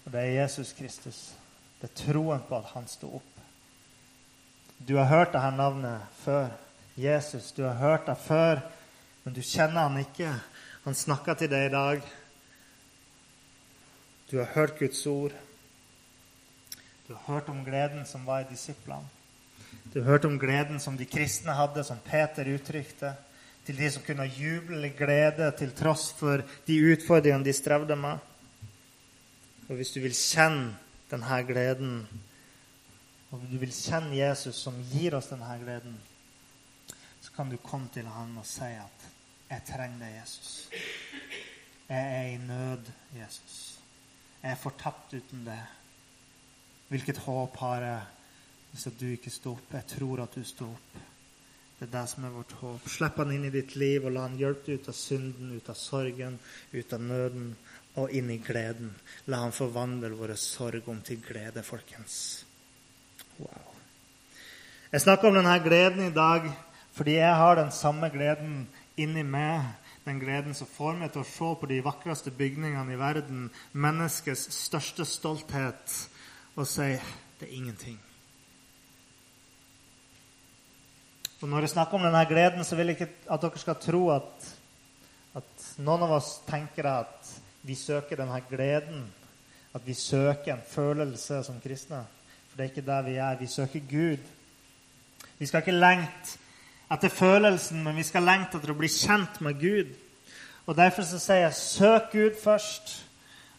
Og 0.05 0.13
det 0.13 0.21
er 0.21 0.37
Jesus 0.43 0.75
Kristus. 0.77 1.21
Det 1.81 1.89
er 1.89 1.97
troen 2.03 2.45
på 2.45 2.59
at 2.61 2.75
han 2.75 2.91
sto 2.91 3.09
opp. 3.17 3.41
Du 4.85 4.99
har 4.99 5.09
hørt 5.09 5.33
dette 5.33 5.55
navnet 5.57 6.05
før. 6.27 6.53
Jesus. 7.01 7.53
Du 7.57 7.63
har 7.65 7.81
hørt 7.81 8.07
det 8.07 8.19
før, 8.27 8.61
men 9.25 9.35
du 9.35 9.41
kjenner 9.41 9.89
han 9.89 9.99
ikke. 10.05 10.29
Han 10.85 10.95
snakker 10.95 11.41
til 11.41 11.51
deg 11.51 11.71
i 11.71 11.73
dag. 11.73 12.05
Du 14.31 14.39
har 14.39 14.47
hørt 14.55 14.79
Guds 14.79 15.07
ord. 15.07 15.33
Du 17.09 17.15
har 17.15 17.35
hørt 17.35 17.49
om 17.49 17.65
gleden 17.65 18.07
som 18.07 18.25
var 18.27 18.41
i 18.41 18.51
disiplene. 18.51 19.09
Du 19.93 20.01
har 20.01 20.07
hørt 20.07 20.25
om 20.25 20.39
gleden 20.39 20.81
som 20.81 20.97
de 20.97 21.07
kristne 21.07 21.53
hadde, 21.53 21.85
som 21.85 22.01
Peter 22.05 22.49
uttrykte, 22.55 23.15
til 23.67 23.77
de 23.77 23.91
som 23.91 24.03
kunne 24.05 24.27
juble 24.29 24.91
glede 24.97 25.51
til 25.59 25.73
tross 25.77 26.11
for 26.17 26.43
de 26.67 26.79
utfordringene 26.93 27.45
de 27.45 27.53
strevde 27.53 27.97
med. 27.97 28.19
Og 29.69 29.77
hvis 29.77 29.93
du 29.95 30.01
vil 30.01 30.17
kjenne 30.17 30.75
denne 31.11 31.39
gleden, 31.47 31.95
og 33.31 33.45
du 33.51 33.57
vil 33.61 33.73
kjenne 33.73 34.17
Jesus 34.17 34.57
som 34.67 34.77
gir 34.93 35.17
oss 35.17 35.31
denne 35.33 35.57
gleden, 35.63 35.97
så 37.21 37.33
kan 37.37 37.51
du 37.51 37.57
komme 37.57 37.89
til 37.93 38.07
ham 38.09 38.37
og 38.39 38.47
si 38.47 38.73
at 38.73 39.11
'Jeg 39.51 39.63
trenger 39.67 39.99
deg, 39.99 40.23
Jesus'. 40.23 40.69
Jeg 41.89 42.17
er 42.17 42.23
i 42.23 42.37
nød, 42.37 42.93
Jesus. 43.21 43.74
Jeg 44.45 44.53
er 44.53 44.61
fortapt 44.61 45.15
uten 45.17 45.47
det. 45.47 45.61
Hvilket 46.93 47.23
håp 47.25 47.57
har 47.65 47.81
jeg 47.81 48.01
hvis 48.75 48.89
du 49.01 49.07
ikke 49.15 49.31
står 49.33 49.55
opp? 49.55 49.71
Jeg 49.73 49.87
tror 49.95 50.21
at 50.25 50.35
du 50.37 50.45
står 50.45 50.69
opp. 50.69 50.99
Det 51.79 51.87
er 51.87 51.93
det 51.95 52.03
som 52.11 52.27
er 52.27 52.35
vårt 52.35 52.53
håp. 52.59 52.89
Slipp 52.93 53.23
han 53.23 53.33
inn 53.33 53.47
i 53.49 53.53
ditt 53.55 53.73
liv 53.81 54.05
og 54.05 54.13
la 54.13 54.27
han 54.27 54.37
hjelpe 54.37 54.67
deg 54.67 54.83
ut 54.83 54.91
av 54.93 54.99
synden, 54.99 55.55
ut 55.57 55.71
av 55.73 55.79
sorgen, 55.81 56.37
ut 56.75 56.93
av 56.93 57.07
nøden 57.07 57.47
og 58.03 58.13
inn 58.13 58.29
i 58.35 58.37
gleden. 58.45 58.91
La 59.33 59.41
han 59.47 59.55
forvandle 59.57 60.13
våre 60.19 60.37
sorg 60.37 60.93
om 60.93 61.01
til 61.07 61.23
glede, 61.25 61.65
folkens. 61.65 62.19
Wow. 63.39 63.73
Jeg 64.93 65.07
snakker 65.07 65.31
om 65.31 65.41
denne 65.41 65.57
gleden 65.65 66.05
i 66.11 66.15
dag 66.15 66.53
fordi 66.95 67.17
jeg 67.17 67.41
har 67.41 67.57
den 67.57 67.73
samme 67.75 68.13
gleden 68.13 68.67
inni 69.01 69.25
meg. 69.25 69.73
Den 70.05 70.19
gleden 70.21 70.55
som 70.55 70.69
får 70.69 70.99
meg 71.01 71.13
til 71.13 71.23
å 71.23 71.29
se 71.29 71.51
på 71.61 71.69
de 71.71 71.79
vakreste 71.85 72.33
bygningene 72.37 72.93
i 72.93 72.99
verden, 73.01 73.47
menneskets 73.73 74.51
største 74.53 75.07
stolthet, 75.09 75.95
og 76.55 76.69
si 76.69 76.91
det 77.41 77.49
er 77.49 77.55
ingenting. 77.57 77.97
Og 81.41 81.49
Når 81.49 81.61
jeg 81.61 81.75
snakker 81.75 81.99
om 81.99 82.05
denne 82.05 82.27
gleden, 82.29 82.65
så 82.65 82.77
vil 82.77 82.93
jeg 82.93 82.99
ikke 82.99 83.33
at 83.33 83.43
dere 83.43 83.61
skal 83.61 83.81
tro 83.81 84.05
at, 84.15 84.47
at 85.37 85.67
noen 85.85 86.07
av 86.07 86.15
oss 86.17 86.39
tenker 86.47 86.89
at 86.89 87.33
vi 87.65 87.75
søker 87.77 88.21
denne 88.21 88.39
gleden. 88.49 89.03
At 89.75 89.83
vi 89.85 89.97
søker 89.99 90.55
en 90.55 90.65
følelse 90.69 91.43
som 91.45 91.61
kristne. 91.61 92.05
For 92.49 92.57
det 92.57 92.65
er 92.65 92.73
ikke 92.73 92.87
der 92.87 93.05
vi 93.09 93.17
er. 93.19 93.37
Vi 93.41 93.49
søker 93.51 93.85
Gud. 93.91 94.25
Vi 95.39 95.47
skal 95.47 95.65
ikke 95.65 95.77
lengte 95.77 96.39
etter 96.93 97.09
følelsen, 97.09 97.83
men 97.85 97.97
vi 97.97 98.05
skal 98.07 98.27
lengte 98.27 98.59
etter 98.59 98.75
å 98.75 98.79
bli 98.79 98.91
kjent 98.93 99.41
med 99.45 99.61
Gud. 99.61 99.95
Og 100.67 100.77
Derfor 100.77 101.07
så 101.09 101.21
sier 101.21 101.45
jeg 101.45 101.59
søk 101.59 102.13
Gud 102.13 102.39
først. 102.41 102.95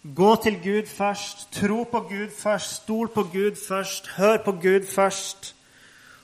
Gå 0.06 0.32
til 0.44 0.58
Gud 0.62 0.90
først. 0.90 1.48
Tro 1.54 1.84
på 1.90 2.02
Gud 2.10 2.34
først. 2.38 2.82
Stol 2.84 3.10
på 3.14 3.24
Gud 3.34 3.58
først. 3.58 4.10
Hør 4.18 4.38
på 4.46 4.56
Gud 4.62 4.86
først. 4.90 5.54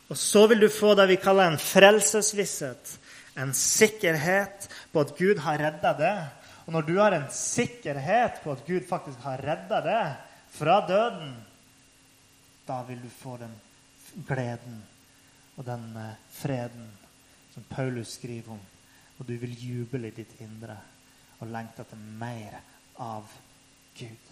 Og 0.09 0.17
så 0.17 0.45
vil 0.47 0.61
du 0.61 0.69
få 0.69 0.93
det 0.97 1.07
vi 1.09 1.21
kaller 1.21 1.49
en 1.49 1.61
frelsesvisshet. 1.61 2.97
En 3.39 3.53
sikkerhet 3.55 4.67
på 4.93 5.05
at 5.05 5.15
Gud 5.17 5.39
har 5.41 5.61
redda 5.61 5.93
det. 5.97 6.17
Og 6.65 6.73
når 6.73 6.87
du 6.87 6.93
har 6.99 7.15
en 7.15 7.29
sikkerhet 7.33 8.41
på 8.43 8.51
at 8.51 8.65
Gud 8.67 8.85
faktisk 8.89 9.23
har 9.23 9.41
redda 9.41 9.81
det 9.85 10.03
fra 10.51 10.81
døden, 10.87 11.35
da 12.67 12.81
vil 12.87 13.01
du 13.01 13.09
få 13.21 13.37
den 13.41 13.53
gleden 14.27 14.81
og 15.57 15.65
den 15.65 15.87
eh, 15.97 16.19
freden 16.31 16.89
som 17.53 17.63
Paulus 17.69 18.15
skriver 18.17 18.53
om. 18.55 18.61
Og 19.19 19.27
du 19.27 19.35
vil 19.37 19.57
juble 19.59 20.07
i 20.07 20.15
ditt 20.15 20.39
indre 20.41 20.77
og 21.39 21.49
lengte 21.51 21.83
etter 21.83 21.99
mer 22.21 22.59
av 23.01 23.27
Gud. 23.97 24.31